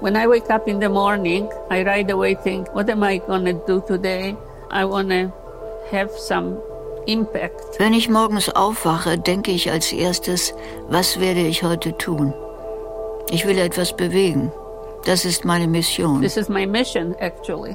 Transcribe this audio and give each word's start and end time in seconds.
When 0.00 0.16
I 0.16 0.28
wake 0.28 0.48
up 0.48 0.68
in 0.68 0.78
the 0.78 0.88
morning, 0.88 1.50
I 1.70 1.82
right 1.82 2.08
away 2.08 2.36
think, 2.36 2.72
what 2.72 2.88
am 2.88 3.02
I 3.02 3.18
going 3.18 3.44
to 3.46 3.54
do 3.66 3.82
today? 3.84 4.36
I 4.70 4.84
want 4.84 5.08
to 5.08 5.32
have 5.90 6.12
some 6.12 6.62
impact. 7.08 7.80
Wenn 7.80 7.94
ich 7.94 8.08
morgens 8.08 8.48
aufwache, 8.54 9.18
denke 9.18 9.50
ich 9.50 9.68
als 9.72 9.92
erstes, 9.92 10.54
was 10.88 11.18
werde 11.18 11.40
ich 11.40 11.64
heute 11.64 11.96
tun? 11.98 12.32
Ich 13.30 13.44
will 13.44 13.58
etwas 13.58 13.92
bewegen. 13.92 14.52
Das 15.04 15.24
ist 15.24 15.44
meine 15.44 15.66
Mission. 15.66 16.20
This 16.20 16.36
is 16.36 16.48
my 16.48 16.64
mission 16.64 17.16
actually 17.20 17.74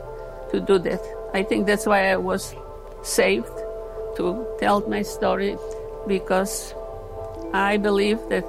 to 0.51 0.61
do 0.61 0.79
that. 0.79 1.01
I 1.33 1.43
think 1.43 1.67
that's 1.67 1.85
why 1.85 2.09
I 2.09 2.15
was 2.15 2.55
saved 3.01 3.51
to 4.15 4.45
tell 4.59 4.81
my 4.87 5.03
story 5.03 5.57
because 6.07 6.73
I 7.53 7.77
believe 7.77 8.19
that 8.29 8.45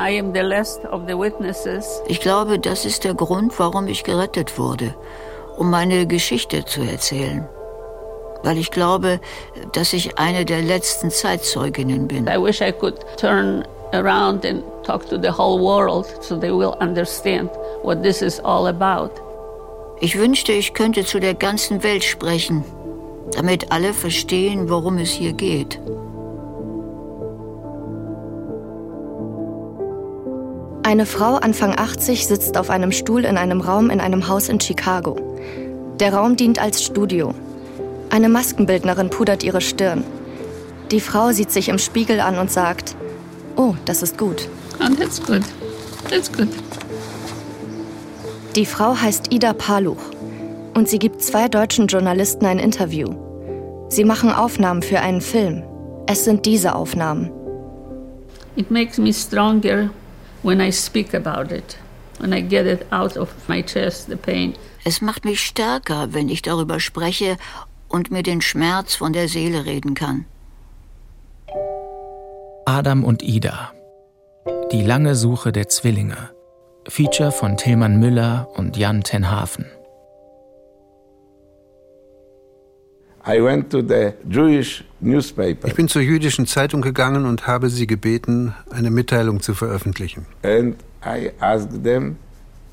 I 0.00 0.18
am 0.18 0.32
the 0.32 0.40
last 0.40 0.82
of 0.86 1.02
the 1.06 1.14
witnesses. 1.14 2.00
Ich 2.06 2.20
glaube, 2.20 2.58
das 2.58 2.86
ist 2.86 3.04
der 3.04 3.12
Grund, 3.12 3.58
warum 3.58 3.86
ich 3.86 4.02
gerettet 4.02 4.58
wurde, 4.58 4.94
um 5.58 5.68
meine 5.68 6.06
Geschichte 6.06 6.64
zu 6.64 6.80
erzählen. 6.80 7.46
Weil 8.42 8.56
ich 8.56 8.70
glaube, 8.70 9.20
dass 9.74 9.92
ich 9.92 10.18
eine 10.18 10.46
der 10.46 10.62
letzten 10.62 11.10
Zeitzeuginnen 11.10 12.08
bin. 12.08 12.26
I 12.26 12.42
wish 12.42 12.62
I 12.62 12.72
could 12.72 12.96
turn 13.18 13.62
around 13.92 14.46
and 14.46 14.62
talk 14.84 15.06
to 15.10 15.20
the 15.20 15.30
whole 15.30 15.60
world 15.60 16.06
so 16.22 16.34
they 16.34 16.50
will 16.50 16.74
understand 16.80 17.50
what 17.82 18.02
this 18.02 18.22
is 18.22 18.40
all 18.40 18.68
about. 18.68 19.10
Ich 20.00 20.18
wünschte, 20.18 20.52
ich 20.52 20.72
könnte 20.72 21.04
zu 21.04 21.20
der 21.20 21.34
ganzen 21.34 21.82
Welt 21.82 22.04
sprechen, 22.04 22.64
damit 23.36 23.70
alle 23.70 23.92
verstehen, 23.92 24.70
worum 24.70 24.96
es 24.96 25.10
hier 25.10 25.34
geht. 25.34 25.78
Eine 30.90 31.06
Frau 31.06 31.36
Anfang 31.36 31.78
80 31.78 32.26
sitzt 32.26 32.58
auf 32.58 32.68
einem 32.68 32.90
Stuhl 32.90 33.24
in 33.24 33.36
einem 33.36 33.60
Raum 33.60 33.90
in 33.90 34.00
einem 34.00 34.26
Haus 34.26 34.48
in 34.48 34.58
Chicago. 34.58 35.14
Der 36.00 36.12
Raum 36.12 36.34
dient 36.34 36.60
als 36.60 36.82
Studio. 36.82 37.32
Eine 38.10 38.28
Maskenbildnerin 38.28 39.08
pudert 39.08 39.44
ihre 39.44 39.60
Stirn. 39.60 40.02
Die 40.90 40.98
Frau 40.98 41.30
sieht 41.30 41.52
sich 41.52 41.68
im 41.68 41.78
Spiegel 41.78 42.18
an 42.18 42.40
und 42.40 42.50
sagt, 42.50 42.96
oh, 43.54 43.76
das 43.84 44.02
ist 44.02 44.18
gut. 44.18 44.48
And 44.80 44.98
that's 44.98 45.22
good. 45.24 45.42
That's 46.08 46.32
good. 46.32 46.48
Die 48.56 48.66
Frau 48.66 48.96
heißt 48.96 49.32
Ida 49.32 49.52
Paluch 49.52 50.02
und 50.74 50.88
sie 50.88 50.98
gibt 50.98 51.22
zwei 51.22 51.46
deutschen 51.46 51.86
Journalisten 51.86 52.46
ein 52.46 52.58
Interview. 52.58 53.14
Sie 53.90 54.02
machen 54.02 54.32
Aufnahmen 54.32 54.82
für 54.82 54.98
einen 54.98 55.20
Film. 55.20 55.62
Es 56.08 56.24
sind 56.24 56.46
diese 56.46 56.74
Aufnahmen. 56.74 57.30
It 58.56 58.72
makes 58.72 58.98
me 58.98 59.12
stronger 59.12 59.90
when 60.42 60.60
I 60.60 60.70
speak 60.70 61.14
about 61.14 61.52
it, 61.52 61.76
when 62.18 62.32
I 62.32 62.40
get 62.40 62.66
it 62.66 62.86
out 62.92 63.16
of 63.16 63.30
my 63.48 63.62
chest, 63.62 64.08
the 64.08 64.16
pain. 64.16 64.54
Es 64.84 65.00
macht 65.00 65.24
mich 65.24 65.40
stärker, 65.40 66.12
wenn 66.12 66.28
ich 66.28 66.42
darüber 66.42 66.80
spreche 66.80 67.36
und 67.88 68.10
mir 68.10 68.22
den 68.22 68.40
Schmerz 68.40 68.94
von 68.94 69.12
der 69.12 69.28
Seele 69.28 69.66
reden 69.66 69.94
kann. 69.94 70.24
Adam 72.64 73.04
und 73.04 73.22
Ida. 73.22 73.72
Die 74.72 74.82
lange 74.82 75.14
Suche 75.14 75.52
der 75.52 75.68
Zwillinge. 75.68 76.30
Feature 76.88 77.32
von 77.32 77.56
Tilman 77.56 77.98
Müller 77.98 78.48
und 78.54 78.76
Jan 78.76 79.02
Tenhafen. 79.02 79.66
Ich 85.64 85.74
bin 85.74 85.88
zur 85.88 86.02
jüdischen 86.02 86.46
Zeitung 86.46 86.80
gegangen 86.80 87.26
und 87.26 87.46
habe 87.46 87.68
sie 87.68 87.86
gebeten, 87.86 88.54
eine 88.70 88.90
Mitteilung 88.90 89.40
zu 89.40 89.54
veröffentlichen. 89.54 90.26
And 90.42 90.76
I 91.04 91.30
asked 91.40 91.84
them 91.84 92.16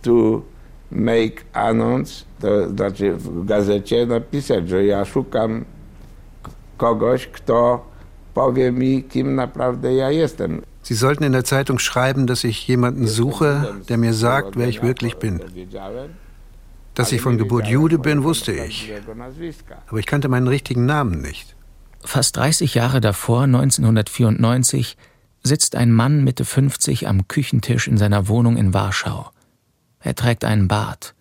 to 0.03 0.43
make 0.89 1.43
announce, 1.53 2.25
to 2.39 2.69
znaczy 2.69 3.13
w 3.13 3.45
gazecie 3.45 4.05
napisać, 4.05 4.69
że 4.69 4.85
ja 4.85 5.05
szukam 5.05 5.65
kogoś, 6.77 7.27
kto 7.27 7.85
powie 8.33 8.71
mi, 8.71 9.03
kim 9.03 9.35
naprawdę 9.35 9.93
ja 9.93 10.11
jestem. 10.11 10.61
Sie 10.83 10.95
sollten 10.95 11.25
in 11.25 11.33
der 11.33 11.43
Zeitung 11.43 11.79
schreiben, 11.81 12.27
dass 12.27 12.45
ich 12.45 12.67
jemanden 12.67 13.07
suche, 13.07 13.75
der 13.89 13.97
mir 13.97 14.13
sagt, 14.13 14.55
wer 14.55 14.69
ich 14.69 14.81
wirklich 14.81 15.17
bin. 15.17 15.41
Dass 16.97 17.11
ich 17.11 17.21
von 17.21 17.37
Geburt 17.37 17.67
Jude 17.67 17.99
bin, 17.99 18.23
wusste 18.23 18.51
ich. 18.51 18.91
Aber 19.85 19.99
ich 19.99 20.07
kannte 20.07 20.29
meinen 20.29 20.47
richtigen 20.47 20.87
Namen 20.87 21.21
nicht. 21.21 21.55
Fast 22.03 22.37
30 22.37 22.73
Jahre 22.73 23.01
davor, 23.01 23.43
1994, 23.43 24.97
sitzt 25.43 25.75
ein 25.75 25.91
Mann 25.91 26.23
Mitte 26.23 26.43
50 26.43 27.07
am 27.07 27.27
Küchentisch 27.27 27.87
in 27.87 27.97
seiner 27.97 28.27
Wohnung 28.27 28.57
in 28.57 28.73
Warschau. 28.73 29.29
Er 29.99 30.15
trägt 30.15 30.43
einen 30.43 30.67
Bart. 30.67 31.13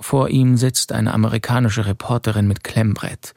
Vor 0.00 0.30
ihm 0.30 0.56
sitzt 0.56 0.90
eine 0.90 1.12
amerikanische 1.12 1.84
Reporterin 1.84 2.48
mit 2.48 2.64
Klemmbrett. 2.64 3.34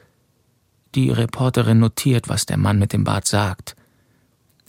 Die 0.94 1.10
Reporterin 1.10 1.80
notiert, 1.80 2.30
was 2.30 2.46
der 2.46 2.56
Mann 2.56 2.78
mit 2.78 2.94
dem 2.94 3.04
Bart 3.04 3.26
sagt. 3.26 3.76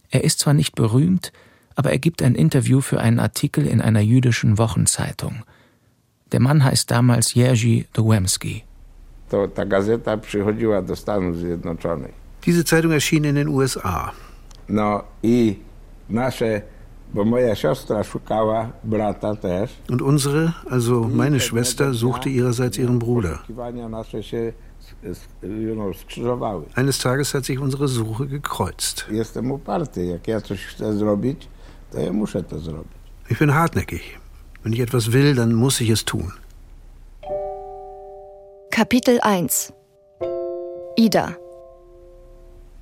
Er 0.10 0.26
ist 0.26 0.40
zwar 0.40 0.54
nicht 0.54 0.76
berühmt, 0.76 1.32
aber 1.76 1.92
er 1.92 2.00
gibt 2.00 2.22
ein 2.22 2.36
Interview 2.36 2.82
für 2.82 3.00
einen 3.00 3.20
Artikel 3.20 3.66
in 3.66 3.80
einer 3.80 4.02
jüdischen 4.02 4.58
Wochenzeitung. 4.58 5.46
Der 6.32 6.40
Mann 6.40 6.64
heißt 6.64 6.92
damals 6.92 7.34
Jerzy 7.34 7.86
Dowemski. 7.94 8.64
Diese 12.46 12.66
Zeitung 12.66 12.92
erschien 12.92 13.24
in 13.24 13.36
den 13.36 13.48
USA. 13.48 14.12
No 14.68 15.04
i 15.24 15.56
nasze, 16.10 16.62
bo 17.14 17.26
moja 17.26 17.56
siostra 17.56 18.04
szukała 18.04 18.72
brata 18.84 19.36
też. 19.36 19.72
Und 19.90 20.02
unsere, 20.02 20.54
also 20.70 21.10
meine 21.14 21.40
Schwester, 21.40 21.94
suchte 21.94 22.30
ihrerseits 22.30 22.78
ihren 22.78 23.00
Bruder. 23.00 23.40
nasze 23.90 24.24
się 24.24 24.54
you 25.44 25.76
know, 25.76 25.98
skrzyżowały. 25.98 26.66
Eines 26.76 26.98
Tages 26.98 27.32
hat 27.32 27.46
sich 27.46 27.62
unsere 27.62 27.88
Suche 27.88 28.26
gekreuzt. 28.26 29.06
Jestem 29.12 29.52
uparty. 29.52 30.06
Jak 30.06 30.28
ja 30.28 30.42
coś 30.42 30.66
chcę 30.66 30.94
zrobić, 30.94 31.48
to 31.92 32.00
ja 32.00 32.14
muszę 32.14 32.44
to 32.44 32.60
zrobić. 32.60 33.00
Ich 33.30 33.40
bin 33.40 33.50
hartnäckig. 33.50 34.02
Wenn 34.64 34.74
ich 34.74 34.80
etwas 34.80 35.12
will, 35.12 35.36
dann 35.36 35.54
muss 35.54 35.80
ich 35.80 35.90
es 35.90 36.06
tun. 36.06 36.34
Kapitel 38.72 39.20
1 39.22 39.74
Ida 40.98 41.36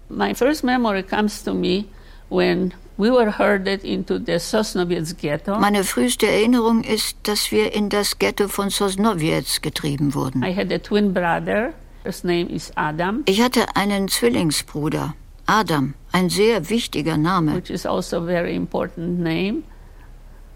My 0.09 0.33
first 0.33 0.63
memory 0.63 1.03
comes 1.03 1.43
to 1.43 1.53
me 1.53 1.85
when 2.29 2.73
we 2.97 3.11
were 3.11 3.31
herded 3.31 3.83
into 3.83 4.17
the 4.17 4.39
Sosnowiec 4.39 5.17
ghetto. 5.17 5.59
Meine 5.59 5.83
früheste 5.83 6.27
Erinnerung 6.27 6.83
ist, 6.83 7.17
dass 7.23 7.51
wir 7.51 7.73
in 7.73 7.89
das 7.89 8.17
Ghetto 8.17 8.47
von 8.47 8.69
Sosnowiec 8.69 9.61
getrieben 9.61 10.13
wurden. 10.13 10.43
I 10.43 10.55
had 10.55 10.71
a 10.71 10.79
twin 10.79 11.13
brother. 11.13 11.73
His 12.03 12.23
name 12.23 12.47
is 12.49 12.71
Adam. 12.75 13.23
Ich 13.25 13.41
hatte 13.41 13.75
einen 13.75 14.07
Zwillingsbruder, 14.07 15.13
Adam, 15.45 15.93
ein 16.11 16.29
sehr 16.29 16.69
wichtiger 16.69 17.17
Name. 17.17 17.55
Which 17.55 17.69
is 17.69 17.85
also 17.85 18.17
a 18.17 18.25
very 18.25 18.55
important 18.55 19.19
name. 19.19 19.63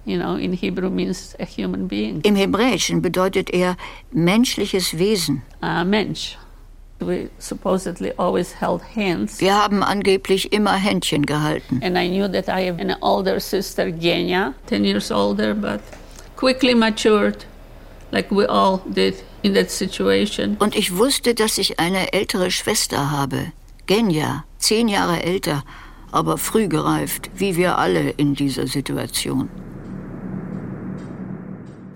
You 0.05 0.17
know, 0.17 0.35
in 0.35 0.53
Hebrew 0.53 0.89
means 0.89 1.35
a 1.39 1.45
human 1.45 1.87
being. 1.87 2.21
Im 2.23 2.35
Hebräischen 2.35 3.01
bedeutet 3.01 3.51
er 3.51 3.77
menschliches 4.11 4.97
Wesen. 4.97 5.43
Uh, 5.61 5.83
Mensch. 5.83 6.37
We 6.99 7.29
supposedly 7.39 8.11
always 8.17 8.53
held 8.59 8.81
hands. 8.95 9.39
Wir 9.39 9.55
haben 9.55 9.83
angeblich 9.83 10.53
immer 10.53 10.73
Händchen 10.73 11.25
gehalten. 11.25 11.81
And 11.83 11.97
I 11.97 12.07
knew 12.07 12.27
that 12.27 12.47
I 12.47 12.67
have 12.67 12.79
an 12.79 12.95
older 13.01 13.39
sister, 13.39 13.91
Genia, 13.91 14.53
10 14.67 14.85
years 14.85 15.11
older, 15.11 15.55
but 15.55 15.81
quickly 16.35 16.75
matured, 16.75 17.45
like 18.11 18.31
we 18.31 18.47
all 18.47 18.81
did 18.85 19.15
in 19.43 19.53
that 19.55 19.71
situation. 19.71 20.57
Und 20.59 20.75
ich 20.75 20.95
wusste, 20.97 21.33
dass 21.33 21.57
ich 21.57 21.79
eine 21.79 22.13
ältere 22.13 22.51
Schwester 22.51 23.09
habe, 23.11 23.51
Genia, 23.87 24.45
zehn 24.59 24.87
Jahre 24.87 25.23
älter, 25.23 25.63
aber 26.11 26.37
früh 26.37 26.67
gereift, 26.67 27.29
wie 27.35 27.55
wir 27.55 27.77
alle 27.77 28.11
in 28.11 28.35
dieser 28.35 28.67
Situation. 28.67 29.49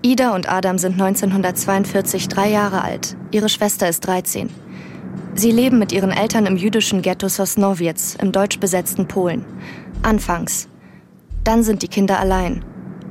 Ida 0.06 0.36
und 0.36 0.48
Adam 0.48 0.78
sind 0.78 0.92
1942 0.92 2.28
drei 2.28 2.48
Jahre 2.48 2.80
alt. 2.82 3.16
Ihre 3.32 3.48
Schwester 3.48 3.88
ist 3.88 4.06
13. 4.06 4.50
Sie 5.34 5.50
leben 5.50 5.80
mit 5.80 5.90
ihren 5.90 6.12
Eltern 6.12 6.46
im 6.46 6.56
jüdischen 6.56 7.02
Ghetto 7.02 7.26
Sosnowiec 7.26 8.14
im 8.22 8.30
deutsch 8.30 8.60
besetzten 8.60 9.08
Polen. 9.08 9.44
Anfangs. 10.04 10.68
Dann 11.42 11.64
sind 11.64 11.82
die 11.82 11.88
Kinder 11.88 12.20
allein. 12.20 12.64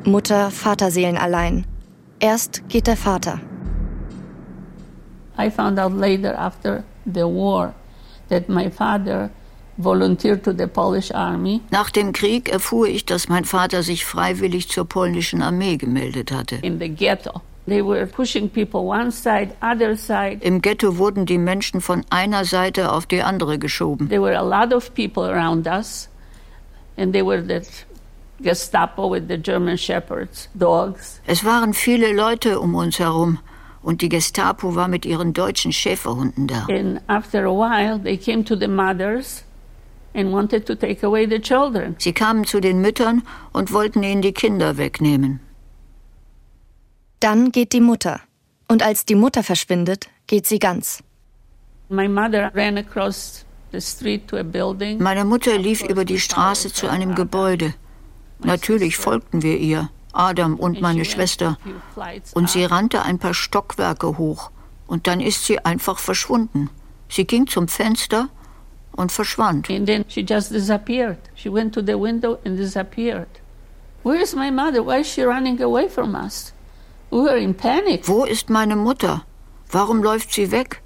Mutter, 0.06 0.51
Vater 0.51 0.89
seelen 0.89 1.18
allein. 1.18 1.65
Erst 2.21 2.63
geht 2.69 2.88
der 2.88 2.95
Vater. 2.95 3.41
I 5.38 5.51
found 5.51 5.77
out 5.77 5.91
later 5.91 6.39
after 6.39 6.86
the 7.03 7.24
war 7.24 7.74
that 8.30 8.48
my 8.48 8.71
father 8.71 9.30
volunteered 9.77 10.44
to 10.44 10.54
the 10.54 10.68
Polish 10.68 11.13
army. 11.13 11.62
Nach 11.72 11.89
dem 11.89 12.13
Krieg 12.13 12.50
erfuhr 12.50 12.88
ich, 12.88 13.06
dass 13.06 13.27
mein 13.27 13.45
Vater 13.45 13.83
sich 13.83 14.06
freiwillig 14.06 14.69
zur 14.69 14.86
polnischen 14.86 15.42
Armee 15.42 15.77
gemeldet 15.77 16.31
hatte. 16.31 16.56
In 16.62 16.80
the 16.80 16.89
ghetto. 16.89 17.42
They 17.68 17.81
were 17.83 18.06
pushing 18.06 18.48
people 18.50 18.81
one 18.81 19.12
side, 19.12 19.56
other 19.62 19.98
side. 19.98 20.38
Im 20.42 20.62
Ghetto 20.62 20.98
wurden 21.00 21.25
die 21.25 21.39
Menschen 21.39 21.81
von 21.81 22.06
einer 22.12 22.45
Seite 22.45 22.92
auf 22.92 23.07
die 23.07 23.24
andere 23.24 23.57
geschoben. 23.57 24.07
There 24.10 24.22
were 24.22 24.38
a 24.38 24.44
lot 24.44 24.74
of 24.74 24.94
people 24.94 25.24
around 25.24 25.66
us 25.68 26.07
and 26.95 27.12
they 27.12 27.25
were 27.25 27.45
that 27.48 27.66
Gestapo 28.39 29.10
with 29.10 29.27
the 29.27 29.38
German 29.38 29.77
Shepherds, 29.77 30.50
dogs. 30.54 31.22
Es 31.25 31.44
waren 31.44 31.74
viele 31.74 32.13
Leute 32.13 32.60
um 32.60 32.75
uns 32.75 33.00
herum 33.00 33.39
und 33.81 34.01
die 34.01 34.10
Gestapo 34.10 34.75
war 34.75 34.88
mit 34.88 35.06
ihren 35.06 35.33
deutschen 35.33 35.72
Schäferhunden 35.72 36.48
da. 36.48 36.68
And 36.69 37.01
after 37.07 37.45
a 37.45 37.51
while, 37.51 37.98
they 37.98 38.18
came 38.18 38.44
to 38.44 38.56
the 38.56 38.68
mothers 38.68 39.44
and 40.15 40.31
wanted 40.31 40.65
to 40.65 40.75
take 40.75 41.06
away 41.06 41.27
the 41.27 41.39
children. 41.39 41.95
Sie 42.00 42.13
kamen 42.13 42.45
zu 42.45 42.59
den 42.59 42.81
Müttern 42.81 43.23
und 43.51 43.71
wollten 43.71 44.03
ihnen 44.03 44.21
die 44.21 44.33
Kinder 44.33 44.77
wegnehmen. 44.77 45.39
Dann 47.19 47.51
geht 47.51 47.73
die 47.73 47.81
Mutter. 47.81 48.21
Und 48.67 48.83
als 48.83 49.06
die 49.06 49.15
Mutter 49.15 49.44
verschwindet, 49.44 50.09
geht 50.27 50.47
sie 50.47 50.59
ganz. 50.59 51.03
My 51.89 52.07
mother 52.07 52.51
ran 52.56 52.77
across 52.77 53.45
the 53.71 53.81
street 53.81 54.27
to 54.27 54.38
a 54.38 54.44
building. 54.44 55.01
Meine 55.01 55.25
Mutter 55.25 55.57
lief 55.57 55.83
über 55.83 56.06
die 56.06 56.19
Straße 56.19 56.73
zu 56.73 56.88
einem 56.89 57.13
Gebäude. 57.15 57.73
Natürlich 58.39 58.97
folgten 58.97 59.44
wir 59.44 59.57
ihr, 59.57 59.89
Adam 60.13 60.56
und 60.56 60.81
meine 60.81 61.06
Schwester. 61.06 61.57
Und 62.33 62.50
sie 62.50 62.65
rannte 62.65 63.03
ein 63.03 63.19
paar 63.19 63.33
Stockwerke 63.33 64.17
hoch. 64.17 64.51
Und 64.88 65.07
dann 65.07 65.19
ist 65.19 65.45
sie 65.45 65.59
einfach 65.59 66.00
verschwunden. 66.00 66.69
Sie 67.09 67.25
ging 67.25 67.47
zum 67.47 67.67
Fenster 67.67 68.29
und 68.97 69.12
verschwand. 69.12 69.69
And 69.69 69.86
then 69.88 70.06
she 70.07 70.24
just 70.24 70.51
disappeared. 70.51 71.18
She 71.36 71.50
went 71.50 71.74
to 71.74 71.81
the 71.81 71.97
window 71.97 72.39
and 72.45 72.57
disappeared. 72.57 73.27
Where 74.03 74.21
is 74.21 74.36
my 74.36 74.51
mother? 74.51 74.83
Why 74.83 75.00
is 75.00 75.07
she 75.07 75.24
running 75.24 75.62
away 75.62 75.89
from 75.89 76.15
us? 76.15 76.53
We 77.12 77.21
were 77.21 77.38
in 77.38 77.53
panic. 77.53 78.07
Wo 78.07 78.25
ist 78.25 78.50
meine 78.50 78.75
Mutter? 78.75 79.24
Warum 79.71 80.03
läuft 80.03 80.33
sie 80.33 80.51
weg? 80.51 80.81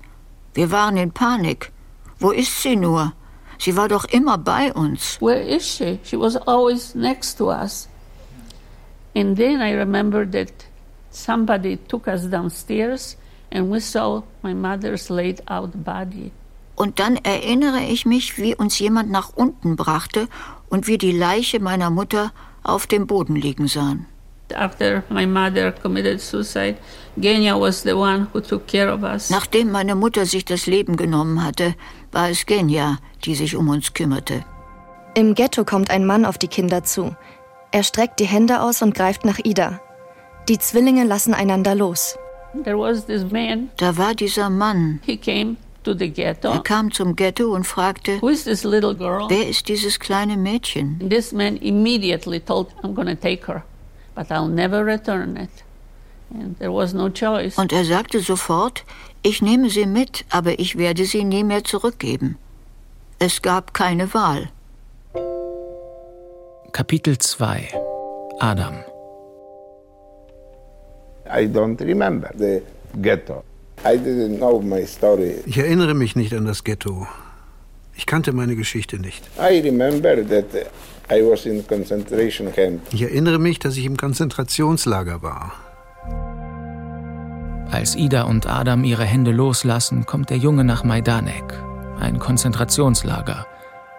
Wir 0.53 0.71
waren 0.71 0.97
in 0.97 1.11
Panik. 1.11 1.71
Wo 2.19 2.31
ist 2.31 2.61
sie 2.61 2.75
nur? 2.75 3.13
Sie 3.57 3.75
war 3.75 3.87
doch 3.87 4.05
immer 4.05 4.37
bei 4.37 4.71
uns. 4.73 5.17
Where 5.21 5.41
is 5.41 5.65
she? 5.67 5.99
She 6.03 6.17
was 6.17 6.35
always 6.35 6.95
next 6.95 7.37
to 7.37 7.49
us. 7.49 7.87
And 9.15 9.35
then 9.35 9.61
I 9.61 9.73
remember 9.73 10.25
that 10.27 10.65
somebody 11.11 11.77
took 11.77 12.07
us 12.07 12.23
downstairs 12.23 13.17
and 13.51 13.69
we 13.69 13.79
saw 13.79 14.23
my 14.43 14.53
mother's 14.53 15.09
laid 15.09 15.41
out 15.47 15.83
body. 15.83 16.31
Und 16.79 16.99
dann 16.99 17.17
erinnere 17.17 17.81
ich 17.81 18.05
mich, 18.05 18.37
wie 18.37 18.55
uns 18.55 18.79
jemand 18.79 19.11
nach 19.11 19.31
unten 19.35 19.75
brachte 19.75 20.29
und 20.69 20.87
wir 20.87 20.97
die 20.97 21.11
Leiche 21.11 21.59
meiner 21.59 21.89
Mutter 21.89 22.31
auf 22.63 22.87
dem 22.87 23.05
Boden 23.05 23.35
liegen 23.35 23.67
sahen. 23.67 24.05
After 24.55 25.03
my 25.09 25.27
mother 25.27 25.73
committed 25.73 26.21
suicide, 26.21 26.77
Genya 27.17 27.59
was 27.59 27.83
the 27.83 27.91
one 27.91 28.27
who 28.31 28.39
took 28.39 28.65
care 28.65 28.93
of 28.93 29.03
us. 29.03 29.29
Nachdem 29.29 29.71
meine 29.71 29.93
Mutter 29.93 30.25
sich 30.25 30.45
das 30.45 30.67
Leben 30.67 30.95
genommen 30.95 31.43
hatte, 31.43 31.75
war 32.13 32.29
es 32.29 32.45
Genya, 32.45 32.99
die 33.25 33.35
sich 33.35 33.57
um 33.57 33.67
uns 33.67 33.93
kümmerte. 33.93 34.45
Im 35.15 35.35
Ghetto 35.35 35.65
kommt 35.65 35.91
ein 35.91 36.05
Mann 36.05 36.23
auf 36.23 36.37
die 36.37 36.47
Kinder 36.47 36.85
zu. 36.85 37.13
Er 37.73 37.83
streckt 37.83 38.21
die 38.21 38.25
Hände 38.25 38.61
aus 38.61 38.81
und 38.81 38.95
greift 38.95 39.25
nach 39.25 39.39
Ida. 39.43 39.81
Die 40.47 40.57
Zwillinge 40.57 41.03
lassen 41.03 41.33
einander 41.33 41.75
los. 41.75 42.17
There 42.63 42.79
was 42.79 43.05
this 43.05 43.29
man. 43.29 43.69
Da 43.75 43.97
war 43.97 44.15
dieser 44.15 44.49
Mann. 44.49 45.01
He 45.85 45.91
came 45.91 45.93
to 45.93 45.93
the 45.93 46.09
ghetto. 46.09 46.51
Er 46.51 46.59
kam 46.61 46.91
zum 46.91 47.15
Ghetto 47.15 47.53
und 47.53 47.65
fragte, 47.65 48.21
Who 48.21 48.29
is 48.29 48.43
this 48.43 48.63
little 48.63 48.93
girl? 48.93 49.27
wer 49.29 49.47
ist 49.47 49.67
dieses 49.67 49.99
kleine 49.99 50.37
Mädchen? 50.37 50.97
And 51.01 51.09
this 51.09 51.31
man 51.31 51.57
immediately 51.57 52.39
told, 52.39 52.67
I'm 52.83 52.93
going 52.93 53.07
to 53.07 53.15
take 53.15 53.45
her, 53.47 53.63
but 54.15 54.29
I'll 54.31 54.47
never 54.47 54.85
return 54.85 55.37
it. 55.37 55.49
And 56.33 56.57
there 56.59 56.71
was 56.71 56.93
no 56.93 57.09
choice. 57.09 57.57
Und 57.57 57.71
er 57.71 57.85
sagte 57.85 58.19
sofort, 58.21 58.83
ich 59.23 59.41
nehme 59.41 59.69
sie 59.69 59.85
mit, 59.85 60.25
aber 60.29 60.59
ich 60.59 60.77
werde 60.77 61.05
sie 61.05 61.23
nie 61.23 61.43
mehr 61.43 61.63
zurückgeben. 61.63 62.37
Es 63.19 63.41
gab 63.41 63.73
keine 63.73 64.13
Wahl. 64.13 64.49
Kapitel 66.71 67.17
2 67.17 67.69
Adam 68.39 68.75
I 71.25 71.45
don't 71.45 71.79
remember 71.81 72.31
the 72.37 72.61
ghetto. 73.01 73.43
Ich 75.45 75.57
erinnere 75.57 75.93
mich 75.93 76.15
nicht 76.15 76.33
an 76.33 76.45
das 76.45 76.63
Ghetto. 76.63 77.07
Ich 77.95 78.05
kannte 78.05 78.33
meine 78.33 78.55
Geschichte 78.55 78.99
nicht. 78.99 79.23
I 79.37 79.59
remember 79.59 80.15
that 80.27 80.45
I 81.11 81.21
was 81.21 81.45
in 81.45 81.65
concentration 81.67 82.51
camp. 82.53 82.81
Ich 82.91 83.01
erinnere 83.01 83.39
mich, 83.39 83.59
dass 83.59 83.77
ich 83.77 83.85
im 83.85 83.97
Konzentrationslager 83.97 85.21
war. 85.21 85.53
Als 87.71 87.95
Ida 87.95 88.23
und 88.23 88.47
Adam 88.47 88.83
ihre 88.83 89.05
Hände 89.05 89.31
loslassen, 89.31 90.05
kommt 90.05 90.29
der 90.29 90.37
Junge 90.37 90.63
nach 90.63 90.83
Majdanek, 90.83 91.53
ein 91.99 92.19
Konzentrationslager. 92.19 93.45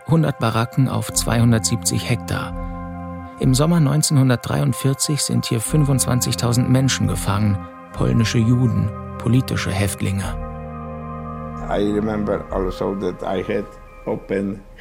100 0.06 0.38
Baracken 0.40 0.88
auf 0.88 1.12
270 1.12 2.08
Hektar. 2.08 3.36
Im 3.38 3.54
Sommer 3.54 3.76
1943 3.76 5.22
sind 5.22 5.46
hier 5.46 5.60
25.000 5.60 6.68
Menschen 6.68 7.06
gefangen, 7.06 7.58
polnische 7.92 8.38
Juden, 8.38 8.90
politische 9.20 9.70
Häftlinge. 9.70 10.24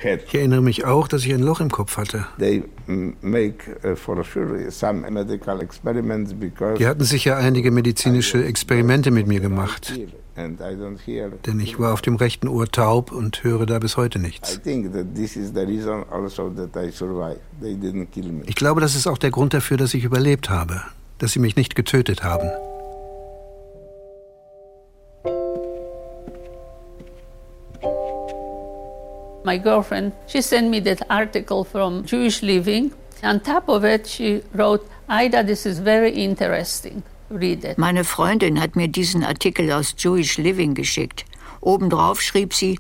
Also. 0.01 0.25
Ich 0.27 0.33
erinnere 0.33 0.61
mich 0.61 0.85
auch, 0.85 1.07
dass 1.09 1.25
ich 1.25 1.33
ein 1.33 1.41
Loch 1.41 1.59
im 1.59 1.69
Kopf 1.69 1.97
hatte. 1.97 2.25
Uh, 2.39 3.11
Die 6.77 6.87
hatten 6.87 7.03
sicher 7.03 7.35
einige 7.37 7.71
medizinische 7.71 8.45
Experimente 8.45 9.11
mit 9.11 9.27
mir 9.27 9.41
gemacht, 9.41 9.93
denn 11.45 11.59
ich 11.59 11.77
war 11.79 11.93
auf 11.93 12.01
dem 12.01 12.15
rechten 12.15 12.47
Ohr 12.47 12.67
taub 12.67 13.11
und 13.11 13.43
höre 13.43 13.65
da 13.65 13.77
bis 13.79 13.97
heute 13.97 14.19
nichts. 14.19 14.61
also. 18.41 18.49
Ich 18.49 18.55
glaube, 18.55 18.79
das 18.79 18.95
ist 18.95 19.05
auch 19.05 19.17
der 19.17 19.31
Grund 19.31 19.53
dafür, 19.53 19.75
dass 19.75 19.93
ich 19.93 20.05
überlebt 20.05 20.49
habe, 20.49 20.81
dass 21.17 21.33
sie 21.33 21.39
mich 21.39 21.57
nicht 21.57 21.75
getötet 21.75 22.23
haben. 22.23 22.49
My 29.43 29.57
girlfriend, 29.57 30.11
she 30.27 30.41
sent 30.41 30.69
me 30.69 30.79
that 30.81 31.01
article 31.09 31.63
from 31.63 32.03
Jewish 32.05 32.41
Living. 32.41 32.91
On 33.23 33.39
top 33.39 33.69
of 33.69 33.83
it, 33.83 34.07
she 34.07 34.41
wrote, 34.53 34.85
Ida, 35.07 35.43
this 35.43 35.65
is 35.65 35.79
very 35.79 36.11
interesting. 36.11 37.03
Read 37.29 37.63
it. 37.63 37.77
Meine 37.77 38.03
Freundin 38.03 38.59
hat 38.59 38.75
mir 38.75 38.87
diesen 38.87 39.23
Artikel 39.23 39.71
aus 39.71 39.95
Jewish 39.97 40.37
Living 40.37 40.73
geschickt. 40.73 41.25
Obendrauf 41.61 42.21
schrieb 42.21 42.53
sie, 42.53 42.79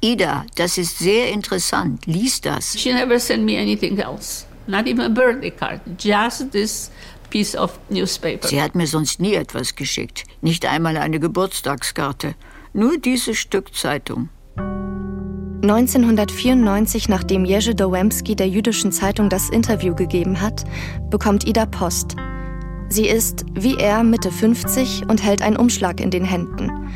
Ida, 0.00 0.46
das 0.56 0.78
ist 0.78 0.98
sehr 0.98 1.30
interessant, 1.30 2.06
lies 2.06 2.40
das. 2.40 2.78
She 2.78 2.92
never 2.92 3.18
sent 3.18 3.44
me 3.44 3.58
anything 3.58 3.98
else, 3.98 4.46
not 4.66 4.86
even 4.86 5.04
a 5.04 5.08
birthday 5.10 5.50
card, 5.50 5.80
just 5.98 6.50
this 6.52 6.90
piece 7.28 7.54
of 7.54 7.78
newspaper. 7.90 8.48
Sie 8.48 8.62
hat 8.62 8.74
mir 8.74 8.86
sonst 8.86 9.20
nie 9.20 9.34
etwas 9.34 9.74
geschickt, 9.74 10.24
nicht 10.40 10.64
einmal 10.64 10.96
eine 10.96 11.20
Geburtstagskarte, 11.20 12.34
nur 12.72 12.98
dieses 12.98 13.36
Stück 13.36 13.74
Zeitung. 13.74 14.30
1994, 15.70 17.08
nachdem 17.08 17.44
Jerzy 17.44 17.74
Dołębski 17.74 18.34
der 18.34 18.48
jüdischen 18.48 18.90
Zeitung 18.90 19.28
das 19.28 19.50
Interview 19.50 19.94
gegeben 19.94 20.40
hat, 20.40 20.64
bekommt 21.10 21.46
Ida 21.46 21.64
Post. 21.64 22.16
Sie 22.88 23.06
ist, 23.06 23.44
wie 23.54 23.76
er, 23.76 24.02
Mitte 24.02 24.32
50 24.32 25.08
und 25.08 25.22
hält 25.22 25.42
einen 25.42 25.56
Umschlag 25.56 26.00
in 26.00 26.10
den 26.10 26.24
Händen. 26.24 26.90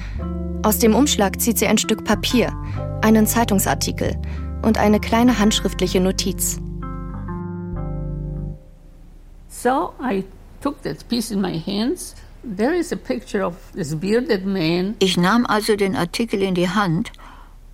Aus 0.64 0.80
dem 0.80 0.96
Umschlag 0.96 1.40
zieht 1.40 1.56
sie 1.56 1.68
ein 1.68 1.78
Stück 1.78 2.04
Papier, 2.04 2.52
einen 3.00 3.28
Zeitungsartikel 3.28 4.16
und 4.62 4.76
eine 4.76 4.98
kleine 4.98 5.38
handschriftliche 5.38 6.00
Notiz. 6.00 6.58
So 9.48 9.92
I 10.02 10.24
took 10.60 10.82
that 10.82 11.08
piece 11.08 11.30
in 11.30 11.40
my 11.40 11.62
hands. 11.64 12.16
There 12.42 12.76
is 12.76 12.92
a 12.92 12.96
picture 12.96 13.46
of 13.46 13.54
this 13.72 13.94
bearded 13.94 14.44
man. 14.44 14.96
Ich 14.98 15.16
nahm 15.16 15.46
also 15.46 15.76
den 15.76 15.94
Artikel 15.94 16.42
in 16.42 16.56
die 16.56 16.68
Hand 16.68 17.12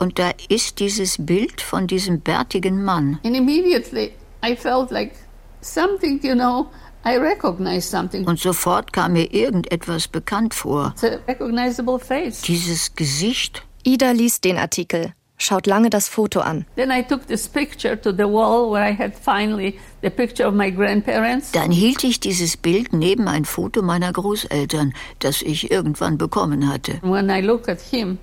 und 0.00 0.18
da 0.18 0.30
ist 0.48 0.80
dieses 0.80 1.16
Bild 1.18 1.60
von 1.60 1.86
diesem 1.86 2.20
bärtigen 2.20 2.82
Mann. 2.82 3.20
And 3.24 3.36
immediately 3.36 4.12
I 4.42 4.56
felt 4.56 4.90
like 4.90 5.12
something, 5.60 6.20
you 6.22 6.34
know, 6.34 6.68
I 7.04 7.16
recognized 7.16 7.90
something. 7.90 8.26
Und 8.26 8.40
sofort 8.40 8.92
kam 8.92 9.12
mir 9.12 9.32
irgendetwas 9.32 10.08
bekannt 10.08 10.54
vor. 10.54 10.94
It's 10.94 11.04
a 11.04 11.18
recognizable 11.28 11.98
face. 11.98 12.42
Dieses 12.42 12.94
Gesicht. 12.94 13.62
Ida 13.84 14.10
liest 14.10 14.44
den 14.44 14.58
Artikel, 14.58 15.14
schaut 15.38 15.66
lange 15.66 15.88
das 15.88 16.08
Foto 16.08 16.40
an. 16.40 16.66
Then 16.76 16.90
I 16.90 17.02
took 17.02 17.26
this 17.26 17.48
picture 17.48 17.98
to 18.00 18.10
the 18.12 18.24
wall 18.24 18.70
where 18.70 18.86
I 18.86 18.94
had 18.94 19.12
finally 19.14 19.78
the 20.02 20.10
picture 20.10 20.46
of 20.46 20.54
my 20.54 20.70
grandparents. 20.70 21.52
Dann 21.52 21.70
hielt 21.70 22.04
ich 22.04 22.20
dieses 22.20 22.56
Bild 22.56 22.92
neben 22.92 23.28
ein 23.28 23.44
Foto 23.44 23.82
meiner 23.82 24.12
Großeltern, 24.12 24.92
das 25.18 25.40
ich 25.42 25.70
irgendwann 25.70 26.18
bekommen 26.18 26.70
hatte. 26.70 27.00
When 27.02 27.30
I 27.30 27.40
look 27.40 27.68
at 27.68 27.80
him 27.80 28.18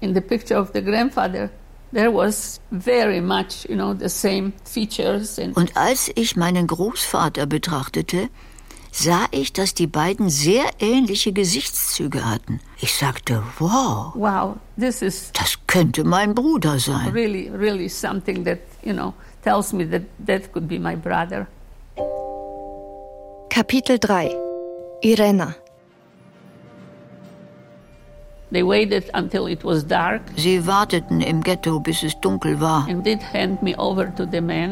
in 0.00 0.14
the 0.14 0.20
picture 0.20 0.56
of 0.56 0.72
the 0.72 0.82
grandfather, 0.82 1.50
there 1.92 2.10
was 2.12 2.60
very 2.70 3.20
much, 3.20 3.66
you 3.68 3.76
know, 3.76 3.94
the 3.94 4.08
same 4.08 4.52
features 4.64 5.38
and 5.38 5.56
Und 5.56 5.76
als 5.76 6.10
ich 6.14 6.36
meinen 6.36 6.66
Großvater 6.66 7.46
betrachtete, 7.46 8.28
sah 8.92 9.26
ich, 9.30 9.52
dass 9.52 9.74
die 9.74 9.86
beiden 9.86 10.28
sehr 10.30 10.64
ähnliche 10.78 11.32
Gesichtszüge 11.32 12.24
hatten. 12.24 12.60
Ich 12.80 12.94
sagte, 12.94 13.42
wow, 13.58 14.12
wow, 14.14 14.56
this 14.78 15.02
is 15.02 15.30
das 15.32 15.58
könnte 15.66 16.04
mein 16.04 16.34
Bruder 16.34 16.78
sein. 16.78 17.08
really, 17.12 17.50
really 17.50 17.88
something 17.88 18.44
that, 18.44 18.58
you 18.82 18.92
know, 18.92 19.14
tells 19.42 19.72
me 19.72 19.88
that 19.90 20.02
that 20.26 20.52
could 20.52 20.66
be 20.66 20.78
my 20.78 20.96
brother. 20.96 21.46
Kapitel 23.48 23.98
3 23.98 24.34
Irena 25.02 25.54
Sie 28.50 28.66
warteten 30.66 31.20
im 31.20 31.42
Ghetto, 31.42 31.80
bis 31.80 32.02
es 32.04 32.18
dunkel 32.20 32.60
war 32.60 32.86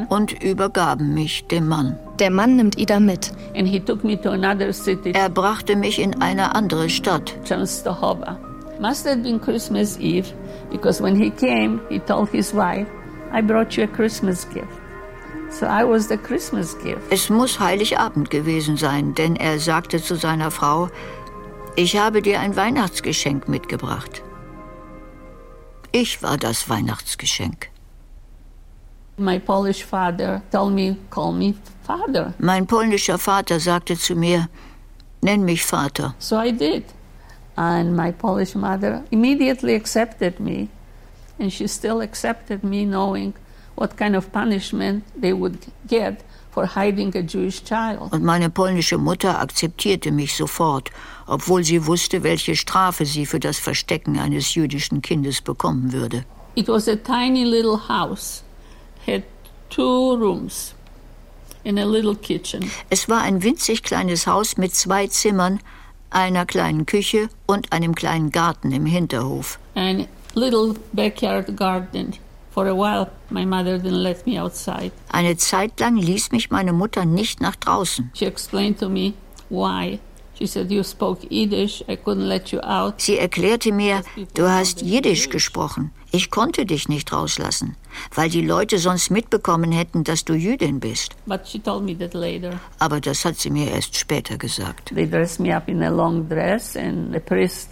und 0.08 0.42
übergaben 0.42 1.14
mich 1.14 1.46
dem 1.48 1.68
Mann. 1.68 1.98
Der 2.20 2.30
Mann 2.30 2.56
nimmt 2.56 2.78
Ida 2.78 3.00
mit. 3.00 3.32
Er 5.12 5.28
brachte 5.28 5.76
mich 5.76 5.98
in 5.98 6.22
eine 6.22 6.54
andere 6.54 6.88
Stadt. 6.88 7.34
Must 8.80 9.06
have 9.06 9.22
been 9.22 9.40
Christmas 9.40 9.96
Eve 10.00 10.26
because 10.70 11.00
when 11.00 11.14
he 11.14 11.30
came, 11.30 11.80
he 11.88 12.00
told 12.00 12.28
his 12.30 12.52
wife, 12.52 12.88
I 13.32 13.40
brought 13.40 13.76
you 13.76 13.84
a 13.84 13.86
Christmas 13.86 14.44
gift. 14.52 14.66
So 15.48 15.66
I 15.66 15.84
was 15.84 16.08
the 16.08 16.16
Christmas 16.16 16.76
gift. 16.78 17.00
Es 17.10 17.30
muss 17.30 17.60
Heiligabend 17.60 18.30
gewesen 18.30 18.76
sein, 18.76 19.14
denn 19.14 19.36
er 19.36 19.60
sagte 19.60 20.02
zu 20.02 20.16
seiner 20.16 20.50
Frau, 20.50 20.88
ich 21.76 21.96
habe 21.96 22.22
dir 22.22 22.40
ein 22.40 22.56
Weihnachtsgeschenk 22.56 23.48
mitgebracht. 23.48 24.22
Ich 25.92 26.22
war 26.22 26.36
das 26.36 26.68
Weihnachtsgeschenk. 26.68 27.68
My 29.16 29.38
Polish 29.38 29.84
father 29.84 30.42
told 30.50 30.74
me, 30.74 30.96
call 31.10 31.32
me 31.32 31.54
father. 31.84 32.34
Mein 32.38 32.66
polnischer 32.66 33.18
Vater 33.18 33.60
sagte 33.60 33.96
zu 33.96 34.16
mir, 34.16 34.48
nenn 35.20 35.44
mich 35.44 35.64
Vater. 35.64 36.14
So 36.18 36.40
I 36.40 36.50
did. 36.50 36.84
And 37.56 37.96
my 37.96 38.10
Polish 38.10 38.56
mother 38.56 39.04
immediately 39.10 39.76
accepted 39.76 40.40
me. 40.40 40.68
And 41.38 41.52
she 41.52 41.68
still 41.68 42.00
accepted 42.00 42.64
me 42.64 42.84
knowing 42.84 43.34
what 43.76 43.96
kind 43.96 44.16
of 44.16 44.32
punishment 44.32 45.04
they 45.20 45.32
would 45.32 45.58
get 45.86 46.24
und 46.56 48.22
meine 48.22 48.50
polnische 48.50 48.98
Mutter 48.98 49.40
akzeptierte 49.40 50.12
mich 50.12 50.36
sofort, 50.36 50.90
obwohl 51.26 51.64
sie 51.64 51.86
wusste, 51.86 52.22
welche 52.22 52.56
Strafe 52.56 53.06
sie 53.06 53.26
für 53.26 53.40
das 53.40 53.58
Verstecken 53.58 54.18
eines 54.18 54.54
jüdischen 54.54 55.02
Kindes 55.02 55.40
bekommen 55.40 55.92
würde. 55.92 56.24
It 56.56 56.68
was 56.68 56.88
a 56.88 56.96
tiny 56.96 57.44
little 57.44 57.78
house, 57.88 58.44
had 59.06 59.24
two 59.70 60.14
rooms 60.16 60.74
and 61.66 61.78
a 61.78 61.84
little 61.84 62.14
kitchen. 62.14 62.70
Es 62.90 63.08
war 63.08 63.22
ein 63.22 63.42
winzig 63.42 63.82
kleines 63.82 64.26
Haus 64.26 64.56
mit 64.56 64.74
zwei 64.74 65.08
Zimmern, 65.08 65.60
einer 66.10 66.46
kleinen 66.46 66.86
Küche 66.86 67.28
und 67.46 67.72
einem 67.72 67.94
kleinen 67.94 68.30
Garten 68.30 68.70
im 68.70 68.86
Hinterhof. 68.86 69.58
And 69.74 70.06
little 70.34 70.74
backyard 70.92 71.56
garden. 71.56 72.14
Eine 75.08 75.36
Zeit 75.36 75.80
lang 75.80 75.96
ließ 75.96 76.32
mich 76.32 76.50
meine 76.50 76.72
Mutter 76.72 77.04
nicht 77.04 77.40
nach 77.40 77.56
draußen. 77.56 78.10
She 78.14 78.26
explained 78.26 78.78
to 78.78 78.88
me 78.88 79.14
why. 79.50 79.98
She 80.36 80.46
said 80.46 80.70
you 80.70 80.82
spoke 80.82 81.24
Yiddish. 81.30 81.84
I 81.88 81.96
couldn't 81.96 82.26
let 82.26 82.50
you 82.50 82.58
out. 82.60 83.00
Sie 83.00 83.18
erklärte 83.18 83.72
mir, 83.72 84.02
du 84.34 84.48
hast 84.48 84.82
Jiddisch 84.82 85.28
gesprochen. 85.28 85.92
Ich 86.10 86.30
konnte 86.30 86.66
dich 86.66 86.88
nicht 86.88 87.12
rauslassen, 87.12 87.76
weil 88.14 88.30
die 88.30 88.40
Leute 88.40 88.78
sonst 88.78 89.10
mitbekommen 89.10 89.70
hätten, 89.72 90.02
dass 90.04 90.24
du 90.24 90.34
Jüdin 90.34 90.80
bist. 90.80 91.14
But 91.26 91.46
she 91.46 91.60
told 91.60 91.84
me 91.84 91.96
that 91.98 92.14
later. 92.14 92.60
Aber 92.78 93.00
das 93.00 93.24
hat 93.24 93.36
sie 93.36 93.50
mir 93.50 93.70
erst 93.70 93.96
später 93.96 94.36
gesagt. 94.36 94.92
They 94.94 95.08
dressed 95.08 95.38
me 95.38 95.56
up 95.56 95.68
in 95.68 95.82
a 95.82 95.90
long 95.90 96.28
dress 96.28 96.76
and 96.76 97.12
the 97.12 97.20
priest 97.20 97.70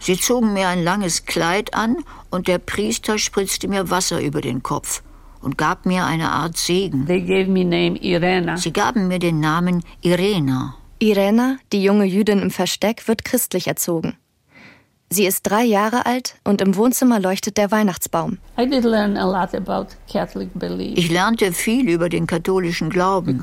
Sie 0.00 0.16
zogen 0.16 0.52
mir 0.52 0.68
ein 0.68 0.84
langes 0.84 1.24
Kleid 1.26 1.74
an 1.74 1.96
und 2.30 2.48
der 2.48 2.58
Priester 2.58 3.18
spritzte 3.18 3.68
mir 3.68 3.90
Wasser 3.90 4.20
über 4.20 4.40
den 4.40 4.62
Kopf 4.62 5.02
und 5.40 5.58
gab 5.58 5.86
mir 5.86 6.04
eine 6.04 6.30
Art 6.30 6.56
Segen. 6.56 7.06
Sie 8.56 8.72
gaben 8.72 9.08
mir 9.08 9.18
den 9.18 9.40
Namen 9.40 9.82
Irena. 10.00 10.74
Irena, 10.98 11.56
die 11.72 11.82
junge 11.82 12.04
Jüdin 12.04 12.38
im 12.38 12.50
Versteck, 12.50 13.08
wird 13.08 13.24
christlich 13.24 13.66
erzogen. 13.66 14.16
Sie 15.12 15.26
ist 15.26 15.42
drei 15.42 15.64
Jahre 15.64 16.06
alt 16.06 16.36
und 16.42 16.62
im 16.62 16.74
Wohnzimmer 16.74 17.20
leuchtet 17.20 17.58
der 17.58 17.70
Weihnachtsbaum. 17.70 18.38
Ich 18.56 18.70
lernte 21.10 21.52
viel 21.52 21.90
über 21.90 22.08
den 22.08 22.26
katholischen 22.26 22.88
Glauben, 22.88 23.42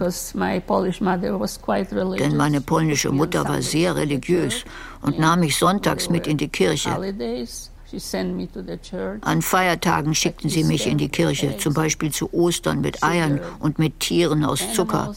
denn 2.18 2.38
meine 2.38 2.62
polnische 2.62 3.12
Mutter 3.12 3.48
war 3.48 3.62
sehr 3.62 3.96
religiös 3.96 4.66
und 5.04 5.20
nahm 5.20 5.42
mich 5.42 5.58
sonntags 5.58 6.10
mit 6.10 6.26
in 6.26 6.38
die 6.38 6.48
Kirche. 6.48 6.90
An 9.22 9.42
Feiertagen 9.42 10.16
schickten 10.16 10.50
sie 10.50 10.64
mich 10.64 10.88
in 10.88 10.98
die 10.98 11.10
Kirche, 11.10 11.58
zum 11.58 11.74
Beispiel 11.74 12.12
zu 12.12 12.34
Ostern 12.34 12.82
mit 12.82 13.04
Eiern 13.04 13.40
und 13.60 13.80
mit 13.80 14.00
Tieren 14.00 14.46
aus 14.46 14.74
Zucker. 14.74 15.14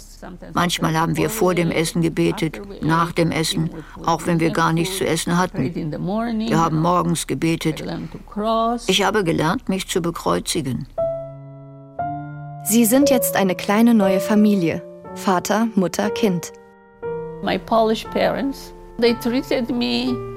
Manchmal 0.55 0.99
haben 0.99 1.17
wir 1.17 1.31
vor 1.31 1.55
dem 1.55 1.71
Essen 1.71 2.03
gebetet, 2.03 2.61
nach 2.83 3.13
dem 3.13 3.31
Essen, 3.31 3.71
auch 4.05 4.27
wenn 4.27 4.41
wir 4.41 4.51
gar 4.51 4.73
nichts 4.73 4.99
zu 4.99 5.07
essen 5.07 5.37
hatten. 5.37 5.75
Wir 6.39 6.59
haben 6.59 6.81
morgens 6.81 7.27
gebetet. 7.27 7.85
Ich 8.87 9.03
habe 9.03 9.25
gelernt, 9.25 9.69
mich 9.69 9.89
zu 9.89 10.01
bekreuzigen. 10.01 10.87
Sie 12.65 12.85
sind 12.85 13.11
jetzt 13.11 13.35
eine 13.37 13.57
kleine 13.57 13.93
neue 13.93 14.21
Familie. 14.21 14.83
Vater, 15.15 15.69
Mutter, 15.75 16.11
Kind. 16.11 16.53
My 17.43 17.59
Polish 17.59 18.05
parents, 18.13 18.73
they 18.99 19.15
treated 19.15 19.69
me 19.69 20.32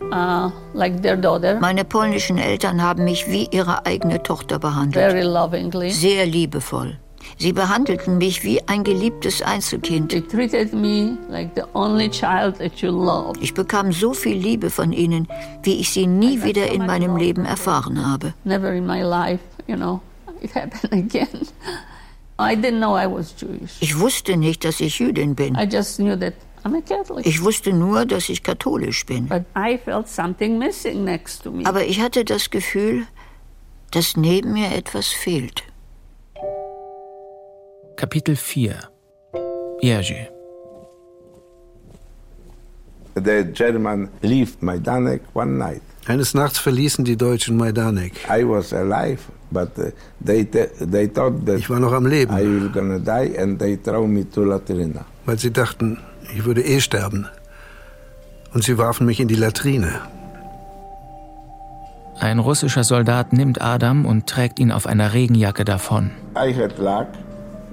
Uh, 0.00 0.50
like 0.74 1.02
their 1.02 1.16
daughter. 1.16 1.58
Meine 1.60 1.84
polnischen 1.84 2.38
Eltern 2.38 2.82
haben 2.82 3.04
mich 3.04 3.26
wie 3.28 3.48
ihre 3.50 3.84
eigene 3.84 4.22
Tochter 4.22 4.58
behandelt. 4.58 5.10
Very 5.10 5.22
lovingly. 5.22 5.90
Sehr 5.90 6.24
liebevoll. 6.24 6.96
Sie 7.36 7.52
behandelten 7.52 8.18
mich 8.18 8.42
wie 8.42 8.60
ein 8.68 8.84
geliebtes 8.84 9.42
Einzelkind. 9.42 10.10
They 10.10 10.22
treated 10.22 10.72
me 10.72 11.18
like 11.28 11.50
the 11.54 11.64
only 11.74 12.08
child 12.08 12.58
that 12.58 12.76
you 12.80 12.90
love. 12.90 13.34
Ich 13.40 13.54
bekam 13.54 13.92
so 13.92 14.14
viel 14.14 14.36
Liebe 14.36 14.70
von 14.70 14.92
ihnen, 14.92 15.28
wie 15.62 15.74
ich 15.80 15.90
sie 15.90 16.06
nie 16.06 16.42
wieder 16.42 16.70
in 16.72 16.86
meinem 16.86 17.16
Leben 17.16 17.44
erfahren 17.44 18.04
habe. 18.04 18.34
Never 18.44 18.72
in 18.72 18.86
my 18.86 19.02
life, 19.02 19.40
you 19.66 19.76
know, 19.76 20.00
it 20.40 20.54
happened 20.54 20.92
again. 20.92 21.46
I 22.40 22.54
didn't 22.54 22.78
know 22.78 22.96
I 22.96 23.06
was 23.06 23.34
Jewish. 23.36 23.76
Ich 23.80 23.98
wusste 23.98 24.36
nicht, 24.36 24.64
dass 24.64 24.80
ich 24.80 24.98
Jüdin 25.00 25.34
bin. 25.34 25.56
I 25.56 25.64
just 25.64 25.96
knew 25.96 26.16
that 26.16 26.34
ich 27.22 27.42
wusste 27.42 27.72
nur, 27.72 28.06
dass 28.06 28.28
ich 28.28 28.42
katholisch 28.42 29.06
bin. 29.06 29.30
Aber 31.64 31.84
ich 31.84 32.00
hatte 32.00 32.24
das 32.24 32.50
Gefühl, 32.50 33.06
dass 33.90 34.16
neben 34.16 34.52
mir 34.52 34.72
etwas 34.74 35.08
fehlt. 35.08 35.64
Kapitel 37.96 38.36
4 38.36 38.76
Jerzy 39.80 40.28
The 43.24 43.44
German 43.52 44.08
left 44.22 44.62
Majdanek 44.62 45.22
one 45.34 45.58
night. 45.58 45.82
Eines 46.06 46.34
Nachts 46.34 46.58
verließen 46.58 47.04
die 47.04 47.16
Deutschen 47.16 47.56
Majdanek. 47.56 48.12
I 48.30 48.44
was 48.44 48.72
alive, 48.72 49.18
but 49.50 49.76
uh, 49.78 49.90
they, 50.24 50.44
they 50.44 51.08
thought 51.08 51.44
that 51.46 51.58
ich 51.58 51.68
war 51.68 51.80
noch 51.80 51.92
am 51.92 52.06
Leben. 52.06 52.32
I 52.32 52.44
was 52.44 52.72
gonna 52.72 52.98
die 52.98 53.36
and 53.36 53.58
they 53.58 53.76
throw 53.76 54.06
me 54.06 54.24
to 54.30 54.44
Latrina. 54.44 55.04
Weil 55.26 55.38
sie 55.38 55.50
dachten, 55.50 55.98
ich 56.34 56.44
würde 56.44 56.62
eh 56.62 56.80
sterben. 56.80 57.28
Und 58.52 58.64
sie 58.64 58.78
warfen 58.78 59.06
mich 59.06 59.20
in 59.20 59.28
die 59.28 59.34
Latrine. 59.34 60.00
Ein 62.20 62.40
russischer 62.40 62.82
Soldat 62.82 63.32
nimmt 63.32 63.62
Adam 63.62 64.04
und 64.04 64.26
trägt 64.26 64.58
ihn 64.58 64.72
auf 64.72 64.86
einer 64.86 65.12
Regenjacke 65.12 65.64
davon. 65.64 66.10
I 66.36 66.52
had 66.52 66.76
luck 66.78 67.06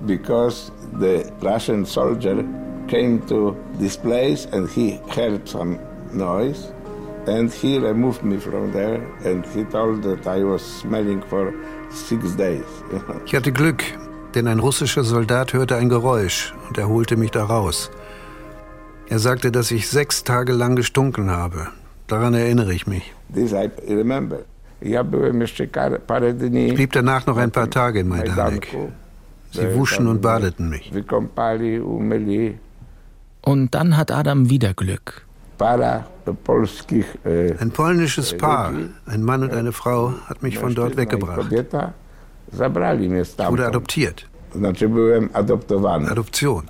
because 0.05 0.71
the 0.99 1.23
Russian 1.41 1.85
soldier 1.85 2.43
came 2.87 3.25
to 3.27 3.55
this 3.79 3.97
place 3.97 4.47
and 4.51 4.69
he 4.69 4.99
heard 5.15 5.47
some 5.47 5.79
noise 6.13 6.71
and 7.25 7.51
he 7.51 7.79
removed 7.79 8.23
me 8.23 8.37
from 8.37 8.71
there 8.71 9.01
and 9.23 9.43
he 9.53 9.63
told 9.63 10.03
that 10.03 10.27
I 10.27 10.43
was 10.43 10.61
smelling 10.61 11.23
for 11.27 11.51
six 11.89 12.35
days. 12.35 12.65
ich 13.25 13.33
hatte 13.33 13.51
Glück, 13.51 13.83
denn 14.35 14.47
ein 14.47 14.59
russischer 14.59 15.03
Soldat 15.03 15.53
hörte 15.53 15.75
ein 15.75 15.89
Geräusch 15.89 16.53
und 16.67 16.77
er 16.77 16.87
holte 16.87 17.17
mich 17.17 17.31
da 17.31 17.45
raus. 17.45 17.89
Er 19.07 19.19
sagte, 19.19 19.51
dass 19.51 19.69
ich 19.71 19.87
sechs 19.87 20.23
Tage 20.23 20.53
lang 20.53 20.75
gestunken 20.75 21.29
habe. 21.29 21.67
Daran 22.07 22.33
erinnere 22.33 22.73
ich 22.73 22.87
mich. 22.87 23.13
This 23.33 23.53
I 23.53 23.69
remember. 23.87 24.39
Ich 24.81 24.99
blieb 26.75 26.91
danach 26.91 27.25
noch 27.25 27.37
ein 27.37 27.51
paar 27.51 27.69
Tage 27.69 28.01
in 28.01 28.07
Majdanek. 28.07 28.75
Sie 29.51 29.75
wuschen 29.75 30.07
und 30.07 30.21
badeten 30.21 30.69
mich. 30.69 30.91
Und 33.41 33.75
dann 33.75 33.97
hat 33.97 34.11
Adam 34.11 34.49
wieder 34.49 34.73
Glück. 34.73 35.25
Ein 35.57 36.03
polnisches 37.71 38.35
Paar, 38.37 38.73
ein 39.05 39.23
Mann 39.23 39.43
und 39.43 39.53
eine 39.53 39.71
Frau, 39.71 40.13
hat 40.25 40.43
mich 40.43 40.59
von 40.59 40.75
dort 40.75 40.97
weggebracht. 40.97 41.49
Ich 41.51 41.63
wurde 43.47 43.65
adoptiert. 43.65 44.27
Adoption. 44.53 46.63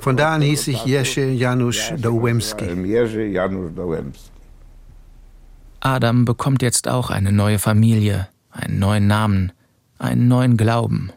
Von 0.00 0.16
da 0.16 0.34
an 0.34 0.42
hieß 0.42 0.68
ich 0.68 0.84
Jerzy 0.86 1.32
Janusz 1.32 1.92
Dołębski. 1.98 2.66
Adam 5.80 6.24
bekommt 6.24 6.62
jetzt 6.62 6.88
auch 6.88 7.10
eine 7.10 7.32
neue 7.32 7.58
Familie, 7.58 8.28
einen 8.50 8.78
neuen 8.78 9.06
Namen, 9.06 9.52
einen 9.98 10.28
neuen 10.28 10.56
Glauben. 10.56 11.10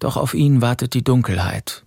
Doch 0.00 0.16
auf 0.16 0.34
ihn 0.34 0.60
wartet 0.60 0.94
die 0.94 1.04
Dunkelheit. 1.04 1.84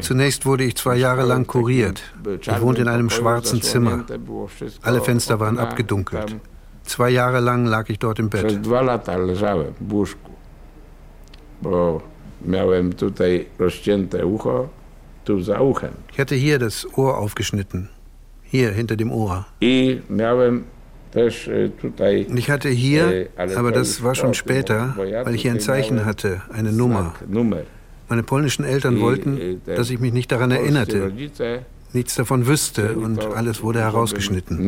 Zunächst 0.00 0.46
wurde 0.46 0.64
ich 0.64 0.76
zwei 0.76 0.96
Jahre 0.96 1.24
lang 1.24 1.46
kuriert. 1.46 2.02
Ich 2.40 2.60
wohnte 2.60 2.82
in 2.82 2.88
einem 2.88 3.10
schwarzen 3.10 3.62
Zimmer. 3.62 4.04
Alle 4.82 5.00
Fenster 5.00 5.40
waren 5.40 5.58
abgedunkelt. 5.58 6.36
Zwei 6.84 7.10
Jahre 7.10 7.40
lang 7.40 7.66
lag 7.66 7.88
ich 7.88 7.98
dort 7.98 8.18
im 8.18 8.28
Bett. 8.28 8.60
Ich 16.12 16.18
hatte 16.18 16.34
hier 16.34 16.58
das 16.58 16.86
Ohr 16.98 17.18
aufgeschnitten. 17.18 17.88
Hier, 18.42 18.70
hinter 18.70 18.96
dem 18.96 19.10
Ohr. 19.12 19.46
Und 19.60 20.02
ich 22.36 22.50
hatte 22.50 22.68
hier, 22.68 23.28
aber 23.56 23.72
das 23.72 24.02
war 24.02 24.14
schon 24.14 24.34
später, 24.34 24.94
weil 24.96 25.34
ich 25.34 25.42
hier 25.42 25.52
ein 25.52 25.60
Zeichen 25.60 26.04
hatte, 26.04 26.42
eine 26.52 26.72
Nummer. 26.72 27.14
Meine 28.08 28.22
polnischen 28.24 28.64
Eltern 28.64 29.00
wollten, 29.00 29.62
dass 29.64 29.88
ich 29.90 30.00
mich 30.00 30.12
nicht 30.12 30.32
daran 30.32 30.50
erinnerte, 30.50 31.12
nichts 31.94 32.14
davon 32.14 32.46
wüsste 32.46 32.96
und 32.96 33.24
alles 33.24 33.62
wurde 33.62 33.80
herausgeschnitten. 33.80 34.58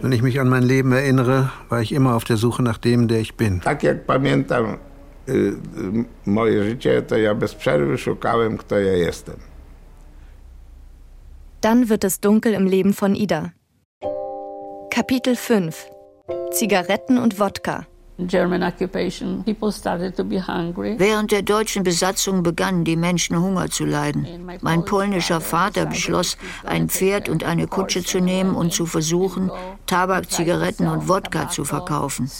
Wenn 0.00 0.12
ich 0.12 0.22
mich 0.22 0.40
an 0.40 0.48
mein 0.48 0.62
Leben 0.62 0.92
erinnere, 0.92 1.52
war 1.68 1.80
ich 1.80 1.92
immer 1.92 2.14
auf 2.14 2.24
der 2.24 2.36
Suche 2.36 2.62
nach 2.62 2.78
dem, 2.78 3.08
der 3.08 3.20
ich 3.20 3.36
bin. 3.36 3.60
moje 6.24 6.64
życie, 6.64 7.02
to 7.02 7.16
ja 7.16 7.34
bez 7.34 7.54
przerwy 7.54 7.98
szukałem, 7.98 8.58
kto 8.58 8.78
ja 8.78 8.92
jestem. 8.92 9.36
Dann 11.60 11.88
wird 11.88 12.04
es 12.04 12.20
dunkel 12.20 12.54
im 12.54 12.66
Leben 12.66 12.92
von 12.92 13.14
Ida. 13.14 13.52
Kapitel 14.90 15.36
5 15.36 15.90
Zigaretten 16.52 17.18
und 17.18 17.38
Wodka. 17.38 17.86
Während 20.98 21.32
der 21.32 21.42
deutschen 21.42 21.82
Besatzung 21.82 22.42
begannen 22.42 22.84
die 22.84 22.96
Menschen 22.96 23.38
Hunger 23.38 23.68
zu 23.68 23.84
leiden. 23.84 24.26
Mein 24.62 24.84
polnischer 24.86 25.42
Vater 25.42 25.84
beschloss, 25.86 26.38
ein 26.64 26.88
Pferd 26.88 27.28
und 27.28 27.44
eine 27.44 27.66
Kutsche 27.66 28.02
zu 28.02 28.20
nehmen 28.20 28.54
und 28.56 28.72
zu 28.72 28.86
versuchen, 28.86 29.50
Tabak, 29.86 30.30
Zigaretten 30.30 30.88
und 30.88 31.08
Wodka 31.08 31.50
zu 31.50 31.64
verkaufen. 31.64 32.30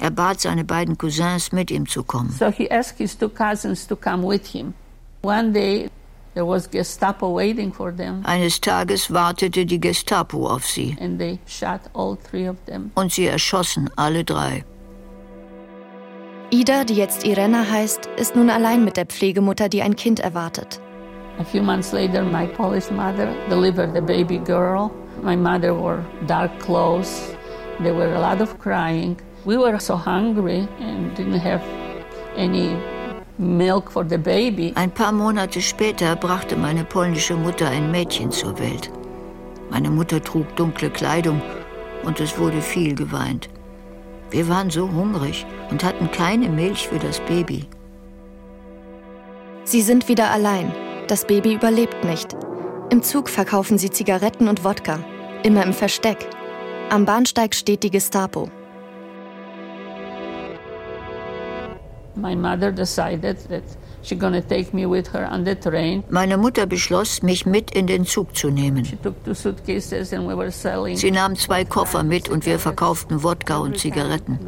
Er 0.00 0.10
bat 0.10 0.40
seine 0.40 0.64
beiden 0.64 0.96
Cousins, 0.96 1.50
mit 1.50 1.70
ihm 1.72 1.86
zu 1.86 2.04
kommen. 2.04 2.30
So 2.30 2.50
he 2.50 2.70
asked 2.70 2.98
his 2.98 3.18
two 3.18 3.28
cousins 3.28 3.86
to 3.86 3.96
come 3.96 4.26
with 4.26 4.46
him. 4.46 4.72
One 5.22 5.52
day 5.52 5.90
there 6.36 6.44
was 6.44 6.68
Gestapo 6.68 7.30
waiting 7.30 7.72
for 7.72 7.90
them. 7.90 8.22
Eines 8.24 8.60
Tages 8.60 9.10
wartete 9.10 9.64
die 9.64 9.80
Gestapo 9.80 10.46
auf 10.46 10.66
sie. 10.66 10.94
And 11.00 11.18
they 11.18 11.38
shot 11.46 11.80
all 11.94 12.16
three 12.16 12.46
of 12.46 12.56
them. 12.66 12.92
Und 12.94 13.10
sie 13.10 13.26
erschossen 13.26 13.88
alle 13.96 14.22
drei. 14.22 14.64
Ida, 16.50 16.84
die 16.84 16.94
jetzt 16.94 17.24
Irena 17.24 17.64
heißt, 17.68 18.06
ist 18.18 18.36
nun 18.36 18.50
allein 18.50 18.84
mit 18.84 18.98
der 18.98 19.06
Pflegemutter, 19.06 19.68
die 19.68 19.82
ein 19.82 19.96
Kind 19.96 20.20
erwartet. 20.20 20.78
A 21.38 21.44
few 21.44 21.62
months 21.62 21.92
later, 21.92 22.22
my 22.22 22.46
Polish 22.46 22.90
mother 22.90 23.34
delivered 23.48 23.96
a 23.96 24.00
baby 24.00 24.38
girl. 24.38 24.90
My 25.22 25.36
mother 25.36 25.74
wore 25.74 26.04
dark 26.26 26.50
clothes. 26.60 27.34
There 27.82 27.94
were 27.94 28.14
a 28.14 28.20
lot 28.20 28.42
of 28.42 28.58
crying. 28.58 29.16
We 29.46 29.56
were 29.56 29.78
so 29.80 29.96
hungry 29.96 30.68
and 30.80 31.16
didn't 31.16 31.40
have 31.40 31.62
any 32.36 32.76
milk 33.38 33.90
for 33.90 34.04
the 34.08 34.18
baby. 34.18 34.72
Ein 34.74 34.90
paar 34.90 35.12
Monate 35.12 35.60
später 35.60 36.16
brachte 36.16 36.56
meine 36.56 36.84
polnische 36.84 37.34
Mutter 37.34 37.68
ein 37.68 37.90
Mädchen 37.90 38.30
zur 38.30 38.58
Welt. 38.58 38.90
Meine 39.70 39.90
Mutter 39.90 40.22
trug 40.22 40.54
dunkle 40.56 40.90
Kleidung 40.90 41.42
und 42.04 42.20
es 42.20 42.38
wurde 42.38 42.60
viel 42.60 42.94
geweint. 42.94 43.48
Wir 44.30 44.48
waren 44.48 44.70
so 44.70 44.90
hungrig 44.90 45.46
und 45.70 45.84
hatten 45.84 46.10
keine 46.10 46.48
Milch 46.48 46.88
für 46.88 46.98
das 46.98 47.20
Baby. 47.20 47.66
Sie 49.64 49.82
sind 49.82 50.08
wieder 50.08 50.30
allein. 50.30 50.72
Das 51.08 51.26
Baby 51.26 51.54
überlebt 51.54 52.04
nicht. 52.04 52.36
Im 52.90 53.02
Zug 53.02 53.28
verkaufen 53.28 53.78
sie 53.78 53.90
Zigaretten 53.90 54.48
und 54.48 54.64
Wodka. 54.64 54.98
Immer 55.42 55.64
im 55.64 55.72
Versteck. 55.72 56.28
Am 56.90 57.04
Bahnsteig 57.04 57.54
steht 57.54 57.82
die 57.82 57.90
Gestapo. 57.90 58.48
Meine 66.10 66.36
Mutter 66.36 66.66
beschloss, 66.66 67.22
mich 67.22 67.44
mit 67.44 67.72
in 67.72 67.86
den 67.86 68.04
Zug 68.04 68.36
zu 68.36 68.50
nehmen. 68.50 68.86
Sie 70.94 71.10
nahm 71.10 71.36
zwei 71.36 71.64
Koffer 71.64 72.02
mit 72.02 72.28
und 72.28 72.46
wir 72.46 72.58
verkauften 72.58 73.22
Wodka 73.22 73.58
und 73.58 73.78
Zigaretten. 73.78 74.38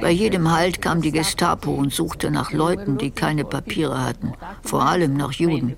Bei 0.00 0.10
jedem 0.10 0.50
Halt 0.50 0.80
kam 0.80 1.02
die 1.02 1.12
Gestapo 1.12 1.70
und 1.72 1.92
suchte 1.92 2.30
nach 2.30 2.52
Leuten, 2.52 2.98
die 2.98 3.10
keine 3.10 3.44
Papiere 3.44 4.02
hatten, 4.04 4.32
vor 4.62 4.86
allem 4.86 5.14
nach 5.14 5.32
Juden. 5.32 5.76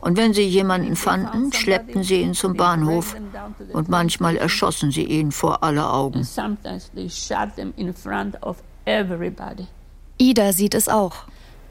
Und 0.00 0.16
wenn 0.16 0.34
sie 0.34 0.42
jemanden 0.42 0.96
fanden, 0.96 1.52
schleppten 1.52 2.02
sie 2.02 2.22
ihn 2.22 2.34
zum 2.34 2.54
Bahnhof 2.54 3.16
und 3.72 3.88
manchmal 3.88 4.36
erschossen 4.36 4.90
sie 4.90 5.04
ihn 5.04 5.32
vor 5.32 5.62
aller 5.62 5.92
Augen. 5.94 6.26
Ida 10.20 10.52
sieht 10.52 10.74
es 10.74 10.86
auch 10.86 11.24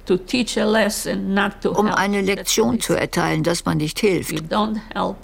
um 0.10 1.88
eine 1.88 2.22
Lektion 2.22 2.80
zu 2.80 2.94
erteilen, 2.94 3.44
dass 3.44 3.66
man 3.66 3.78
nicht 3.78 4.00
hilft. 4.00 4.44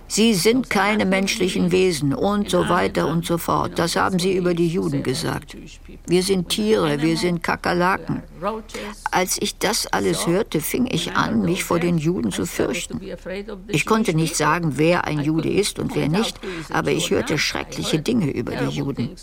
Sie 0.08 0.34
sind 0.34 0.70
keine 0.70 1.06
menschlichen 1.06 1.72
Wesen 1.72 2.14
und 2.14 2.50
so 2.50 2.70
weiter 2.70 3.08
und 3.08 3.26
so 3.26 3.38
fort. 3.38 3.78
Das 3.80 3.96
haben 3.96 4.20
sie 4.20 4.36
über 4.36 4.54
die 4.54 4.68
Juden 4.68 5.04
gesagt. 5.04 5.58
Wir 6.08 6.24
sind 6.24 6.50
Tiere, 6.50 7.02
wir 7.02 7.18
sind 7.18 7.42
Kakerlaken. 7.42 8.22
Als 9.12 9.42
ich 9.42 9.58
das 9.58 9.88
alles 9.88 10.28
hörte, 10.28 10.62
fing 10.62 10.88
ich 10.90 11.14
an, 11.14 11.42
mich 11.42 11.64
vor 11.64 11.80
den 11.80 11.98
Juden 11.98 12.32
zu 12.32 12.46
fürchten. 12.46 13.02
Ich 13.68 13.86
konnte 13.86 14.14
nicht 14.14 14.36
sagen, 14.36 14.74
wer 14.76 15.06
ein 15.06 15.20
Jude 15.20 15.50
ist 15.50 15.80
und 15.80 15.96
wer 15.96 16.10
nicht, 16.10 16.40
aber 16.70 16.92
ich 16.92 17.10
hörte 17.10 17.38
schreckliche 17.38 18.00
Dinge 18.00 18.30
über 18.30 18.56
die 18.56 18.76
Juden. 18.76 19.16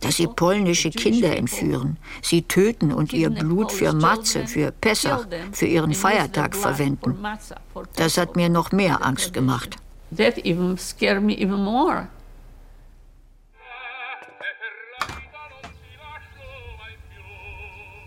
Dass 0.00 0.16
sie 0.16 0.26
polnische 0.26 0.90
Kinder 0.90 1.36
entführen, 1.36 1.98
sie 2.22 2.42
töten 2.42 2.92
und 2.92 3.12
ihr 3.12 3.30
Blut 3.30 3.72
für 3.72 3.92
Matze, 3.92 4.46
für 4.46 4.72
Pessach, 4.86 5.26
für 5.52 5.66
ihren 5.66 5.94
Feiertag 5.94 6.54
verwenden. 6.54 7.18
Das 7.96 8.16
hat 8.18 8.36
mir 8.36 8.48
noch 8.48 8.70
mehr 8.72 9.04
Angst 9.04 9.32
gemacht. 9.32 9.76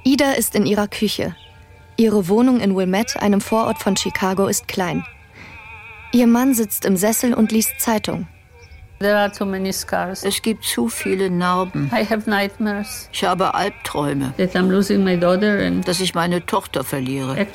Ida 0.04 0.32
ist 0.32 0.56
in 0.56 0.66
ihrer 0.66 0.88
Küche. 0.88 1.36
Ihre 1.98 2.30
Wohnung 2.30 2.62
in 2.62 2.76
Wilmette, 2.76 3.22
einem 3.22 3.42
Vorort 3.42 3.80
von 3.80 3.98
Chicago, 3.98 4.48
ist 4.48 4.70
klein. 4.70 5.06
Ihr 6.14 6.28
Mann 6.28 6.54
sitzt 6.54 6.86
im 6.86 6.96
Sessel 6.96 7.34
und 7.34 7.52
liest 7.52 7.80
Zeitung. 7.80 8.28
Es 9.02 10.42
gibt 10.42 10.66
zu 10.66 10.90
viele 10.90 11.30
Narben. 11.30 11.90
Ich 13.12 13.24
habe 13.24 13.54
Albträume, 13.54 14.34
dass 14.38 16.00
ich 16.02 16.16
meine 16.16 16.46
Tochter 16.46 16.84
verliere. 16.84 17.48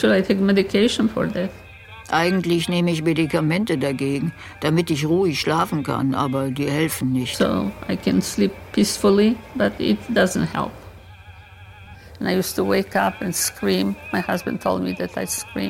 Eigentlich 2.11 2.69
nehme 2.69 2.91
ich 2.91 3.03
Medikamente 3.03 3.79
dagegen, 3.79 4.33
damit 4.61 4.91
ich 4.91 5.07
ruhig 5.07 5.41
schlafen 5.41 5.83
kann, 5.83 6.15
aber 6.15 6.51
die 6.51 6.71
helfen 6.71 7.13
nicht. 7.13 7.37
So 7.37 7.71
I 7.91 7.97
can 7.97 8.23
sleep 8.23 8.53
peacefully, 8.73 9.37
but 9.55 9.73
it 9.79 9.99
doesn't 10.15 10.47
help. 10.53 10.71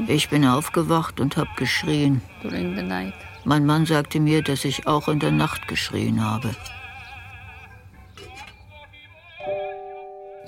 Ich 0.09 0.29
bin 0.29 0.45
aufgewacht 0.47 1.21
und 1.21 1.37
habe 1.37 1.51
geschrien. 1.57 2.21
During 2.43 2.77
the 2.77 2.83
night. 2.83 3.15
Mein 3.47 3.67
Mann 3.67 3.85
sagte 3.85 4.21
mir, 4.21 4.43
dass 4.43 4.65
ich 4.65 4.87
auch 4.87 5.07
in 5.09 5.19
der 5.21 5.31
Nacht 5.31 5.69
geschrien 5.69 6.25
habe. 6.25 6.51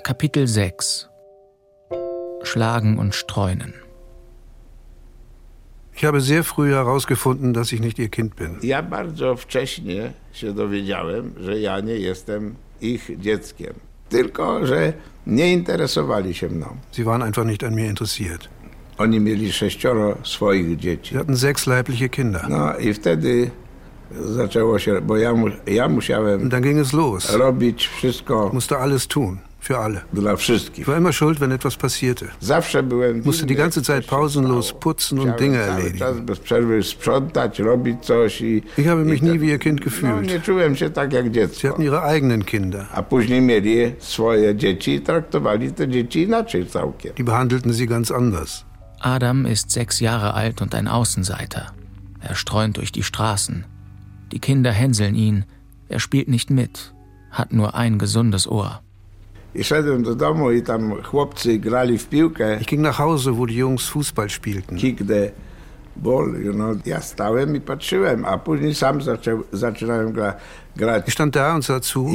Kapitel 0.03 0.47
6 0.47 1.07
Schlagen 2.43 2.97
und 2.97 3.13
Streunen 3.13 3.73
Ich 5.93 6.05
habe 6.05 6.21
sehr 6.21 6.43
früh 6.43 6.71
herausgefunden, 6.71 7.53
dass 7.53 7.71
ich 7.71 7.81
nicht 7.81 7.99
ihr 7.99 8.09
Kind 8.09 8.35
bin. 8.35 8.57
Ja 8.61 8.81
bardzo 8.81 9.35
wcześnie 9.35 10.13
się 10.33 10.53
dowiedziałem, 10.53 11.33
że 11.39 11.59
ja 11.59 11.79
nie 11.79 11.97
jestem 11.97 12.55
ich 12.81 13.11
dzieckiem. 13.19 13.73
Tylko, 14.09 14.65
że 14.65 14.93
nie 15.27 15.53
interesowali 15.53 16.33
się 16.33 16.49
mną. 16.49 16.77
Sie 16.91 17.03
waren 17.03 17.21
einfach 17.21 17.45
nicht 17.45 17.63
an 17.63 17.75
mir 17.75 17.89
interessiert. 17.89 18.49
Oni 18.97 19.19
mieli 19.19 19.51
sześcioro 19.51 20.17
swoich 20.23 20.77
dzieci. 20.77 21.09
Sie 21.09 21.17
hatten 21.17 21.35
sechs 21.35 21.67
leibliche 21.67 22.09
Kinder. 22.09 22.49
No 22.49 22.77
i 22.77 22.93
wtedy 22.93 23.51
zaczęło 24.11 24.79
się, 24.79 25.01
bo 25.01 25.17
ja, 25.17 25.33
ja 25.67 25.89
musiałem 25.89 26.41
Und 26.41 26.51
dann 26.51 26.63
ging 26.63 26.79
es 26.79 26.93
los. 26.93 27.31
robić 27.31 27.87
wszystko. 27.87 28.47
Ich 28.47 28.53
musste 28.53 28.77
alles 28.77 29.07
tun. 29.07 29.37
Für 29.59 29.79
alle. 29.79 30.01
Ich 30.77 30.87
war 30.87 30.97
immer 30.97 31.11
schuld, 31.11 31.41
wenn 31.41 31.51
etwas 31.51 31.75
passierte. 31.75 32.25
Ich 32.41 33.25
musste 33.25 33.45
die 33.45 33.55
ganze 33.55 33.81
Zeit 33.81 34.07
pausenlos 34.07 34.73
putzen 34.73 35.19
und 35.19 35.39
Dinge 35.39 35.57
erledigen. 35.57 36.25
Ich 38.77 38.87
habe 38.87 39.03
mich 39.03 39.21
nie 39.21 39.41
wie 39.41 39.49
ihr 39.49 39.57
Kind 39.57 39.81
gefühlt. 39.81 40.29
Sie 41.51 41.67
hatten 41.67 41.81
ihre 41.81 42.03
eigenen 42.03 42.45
Kinder. 42.45 42.87
Die 47.17 47.23
behandelten 47.23 47.73
sie 47.73 47.87
ganz 47.87 48.11
anders. 48.11 48.66
Adam 48.99 49.45
ist 49.45 49.71
sechs 49.71 49.99
Jahre 49.99 50.33
alt 50.33 50.61
und 50.61 50.73
ein 50.73 50.87
Außenseiter. 50.87 51.73
Er 52.19 52.35
streunt 52.35 52.77
durch 52.77 52.91
die 52.91 53.03
Straßen. 53.03 53.65
Die 54.31 54.39
Kinder 54.39 54.71
hänseln 54.71 55.15
ihn. 55.15 55.45
Er 55.87 55.99
spielt 55.99 56.27
nicht 56.27 56.49
mit, 56.49 56.93
hat 57.31 57.53
nur 57.53 57.75
ein 57.75 57.99
gesundes 57.99 58.47
Ohr. 58.47 58.81
Ich 62.59 62.67
ging 62.67 62.81
nach 62.81 62.99
Hause, 62.99 63.37
wo 63.37 63.45
die 63.45 63.55
Jungs 63.55 63.85
Fußball 63.85 64.29
spielten. 64.29 64.75
Ich 71.07 71.13
stand 71.13 71.35
da 71.35 71.55
und 71.55 71.63
sah 71.63 71.81
zu. 71.81 72.09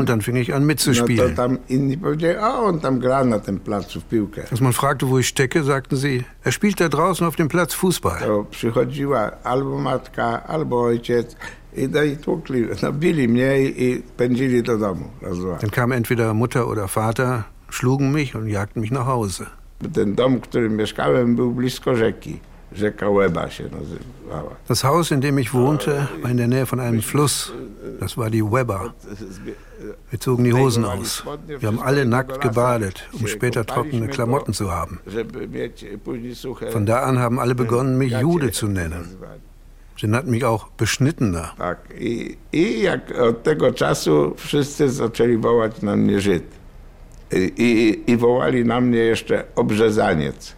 Und 0.00 0.08
dann 0.08 0.20
fing 0.20 0.36
ich 0.36 0.52
an 0.52 0.64
mitzuspielen. 0.66 1.34
Als 4.50 4.60
man 4.60 4.72
fragte, 4.74 5.08
wo 5.08 5.18
ich 5.18 5.28
stecke, 5.28 5.62
sagten 5.64 5.96
sie, 5.96 6.24
er 6.42 6.52
spielt 6.52 6.80
da 6.80 6.88
draußen 6.90 7.26
auf 7.26 7.36
dem 7.36 7.48
Platz 7.48 7.72
Fußball. 7.74 8.20
Dann 15.60 15.70
kamen 15.70 15.92
entweder 15.92 16.34
Mutter 16.34 16.68
oder 16.68 16.86
Vater, 16.86 17.46
schlugen 17.70 18.12
mich 18.12 18.34
und 18.34 18.46
jagten 18.48 18.80
mich 18.80 18.90
nach 18.90 19.06
Hause. 19.06 19.46
Ten 19.92 20.14
dom, 20.14 20.38
w 20.38 20.40
którym 20.40 20.76
mieszkałem, 20.76 21.36
był 21.36 21.52
blisko 21.52 21.94
rzeki. 21.94 22.40
Rzeka 22.72 23.08
Łeba 23.08 23.50
się 23.50 23.64
nazywała. 23.64 24.50
Das 24.68 24.82
Haus, 24.82 25.10
in 25.10 25.20
dem 25.20 25.38
ich 25.38 25.54
wohnte, 25.54 26.06
war 26.22 26.30
in 26.30 26.36
der 26.36 26.48
Nähe 26.48 26.66
von 26.66 26.80
einem 26.80 27.02
Fluss. 27.02 27.52
Das 28.00 28.16
war 28.16 28.30
die 28.30 28.42
Weber. 28.42 28.92
Wir 30.10 30.20
zogen 30.20 30.44
die 30.44 30.52
Hosen 30.52 30.84
aus. 30.84 31.22
Wir 31.60 31.68
haben 31.68 31.78
alle 31.78 32.04
nackt 32.04 32.40
gebadet, 32.40 33.08
um 33.12 33.26
später 33.26 33.64
trockene 33.64 34.08
Klamotten 34.08 34.52
zu 34.52 34.72
haben. 34.72 34.98
Von 36.72 36.86
da 36.86 37.00
an 37.00 37.18
haben 37.18 37.38
alle 37.38 37.54
begonnen, 37.54 37.98
mich 37.98 38.12
Jude 38.20 38.50
zu 38.50 38.66
nennen. 38.66 39.16
Sie 39.96 40.08
nannten 40.08 40.30
mich 40.30 40.44
auch 40.44 40.68
Beschnittener. 40.76 41.52
Tak. 41.56 41.78
I, 42.00 42.36
I 42.52 42.82
jak 42.82 43.18
od 43.18 43.42
tego 43.42 43.72
czasu 43.72 44.34
wszyscy 44.36 44.90
zaczęli 44.90 45.36
wołać 45.36 45.82
na 45.82 45.96
mnie 45.96 46.20
Żyd. 46.20 46.44
I, 47.56 48.02
i 48.06 48.16
wołali 48.16 48.64
na 48.64 48.80
mnie 48.80 48.98
jeszcze 48.98 49.44
obrzezaniec. 49.56 50.56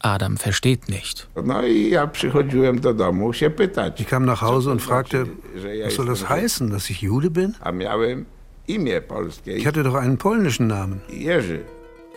Adam 0.00 0.36
versteht 0.36 0.88
nicht. 0.88 1.26
No 1.44 1.62
i 1.62 1.90
ja 1.90 2.06
przychodziłem 2.06 2.80
do 2.80 2.94
domu 2.94 3.32
się 3.32 3.50
pytać. 3.50 4.00
Ich 4.00 4.08
kam 4.08 4.24
nach 4.26 4.38
Hause 4.38 4.70
und 4.70 4.82
fragte, 4.82 5.24
was 5.84 5.94
soll 5.94 6.06
das 6.06 6.22
heißen, 6.22 6.70
dass 6.70 6.90
ich 6.90 7.02
Jude 7.02 7.30
bin? 7.30 7.54
A 7.60 7.72
miałem 7.72 8.24
imię 8.68 9.00
polskie. 9.00 9.56
Ich 9.56 9.64
hatte 9.66 9.82
doch 9.82 9.94
einen 9.94 10.16
polnischen 10.16 10.66
Namen. 10.66 11.00
Jerzy. 11.08 11.64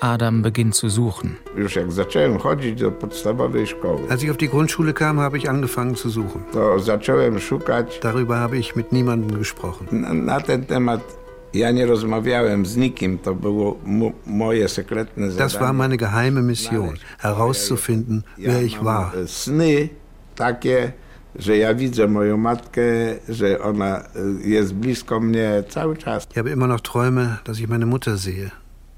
Adam 0.02 0.42
beginnt 0.42 0.76
zu 0.76 0.90
suchen. 0.90 1.36
Już 1.58 1.76
jak 1.76 1.92
zacząłem 1.92 2.38
chodzić 2.38 2.80
do 2.80 2.92
podstawowej 2.92 3.68
szkoły. 3.68 4.02
Als 4.10 4.24
ich 4.24 4.30
auf 4.30 4.38
die 4.38 4.50
Grundschule 4.50 4.94
kam, 4.94 5.20
habe 5.20 5.38
ich 5.38 5.50
angefangen 5.50 5.96
zu 5.96 6.10
suchen. 6.10 6.42
To 6.54 6.80
zacząłem 6.80 7.40
szukać. 7.40 8.00
Darüber 8.04 8.36
habe 8.36 8.58
ich 8.58 8.76
mit 8.76 8.92
niemandem 8.92 9.38
gesprochen. 9.40 9.88
Na, 9.92 10.14
na 10.14 10.42
ten 10.42 10.66
temat 10.66 11.19
ja 11.54 11.72
nie 11.72 11.86
rozmawiałem 11.86 12.66
z 12.66 12.76
nikim, 12.78 13.18
to 13.18 13.36
było 13.36 13.78
moje 14.26 14.68
sekretne 14.70 15.32
zadanie. 15.32 15.50
Das 15.50 15.60
war 15.60 15.74
meine 15.74 15.98
geheime 15.98 16.42
Mission, 16.42 16.94
herauszufinden, 17.18 18.24
wer 18.38 18.64
ich 18.64 18.84
war. 18.84 19.12
Sny 19.28 19.90
takie, 20.36 20.92
że 21.36 21.58
ja 21.58 21.74
widzę 21.76 22.08
moją 22.08 22.38
matkę, 22.38 22.82
że 23.30 23.62
ona 23.62 24.04
jest 24.44 24.74
blisko 24.74 25.20
mnie 25.20 25.64
cały 25.70 25.98
czas. 25.98 26.28
Ich 26.32 26.38
habe 26.38 26.52
immer 26.52 26.68
noch 26.68 26.82
Träume, 26.82 27.38
dass 27.44 27.60
ich 27.60 27.70
meine 27.70 27.86
Mutter 27.86 28.18
sehe, 28.18 28.52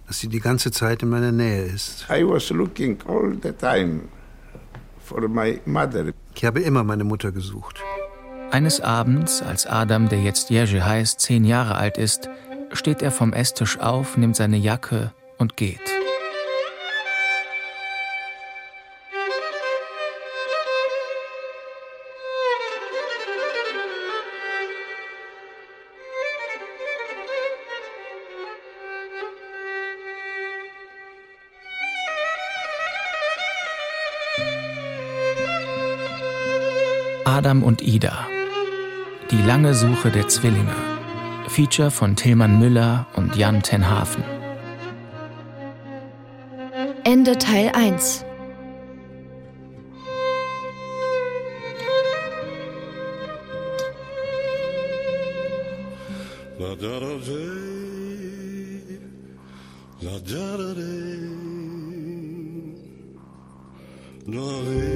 dass 0.08 0.20
sie 0.20 0.28
die 0.28 0.42
ganze 0.42 0.72
Zeit 0.72 1.04
in 1.04 1.10
meiner 1.10 1.32
Nähe 1.32 1.66
ist. 1.76 2.06
I 2.10 2.24
was 2.24 2.52
looking 2.52 2.98
all 3.08 3.38
the 3.44 3.54
time 3.54 4.00
for 5.00 5.30
my 5.30 5.60
mother. 5.66 6.06
Ich 6.36 6.46
habe 6.46 6.62
immer 6.62 6.84
meine 6.84 7.04
Mutter 7.04 7.32
gesucht. 7.32 7.82
Eines 8.52 8.82
Abends, 8.82 9.42
als 9.42 9.66
Adam, 9.66 10.10
der 10.10 10.20
jetzt 10.20 10.50
Jerzy 10.50 10.80
heißt, 10.80 11.22
zehn 11.22 11.46
Jahre 11.46 11.76
alt 11.76 11.98
ist, 11.98 12.30
steht 12.74 13.02
er 13.02 13.12
vom 13.12 13.32
Esstisch 13.32 13.80
auf, 13.80 14.18
nimmt 14.18 14.36
seine 14.36 14.58
Jacke 14.58 15.14
und 15.38 15.56
geht. 15.56 15.80
Adam 37.24 37.64
und 37.64 37.82
Ida. 37.82 38.28
Die 39.32 39.42
lange 39.44 39.74
Suche 39.74 40.12
der 40.12 40.28
Zwillinge. 40.28 40.76
Feature 41.48 41.90
von 41.90 42.18
Tilman 42.18 42.60
Müller 42.60 43.08
und 43.16 43.38
Jan 43.38 43.64
Tenhafen. 43.64 44.24
Ende 47.06 47.38
Teil 47.38 47.72
1. 47.74 48.26
La 56.60 56.76
da 56.76 57.00
da 57.00 57.12
la 60.02 60.20
da 60.20 60.58
da 60.58 61.02
of 64.34 64.91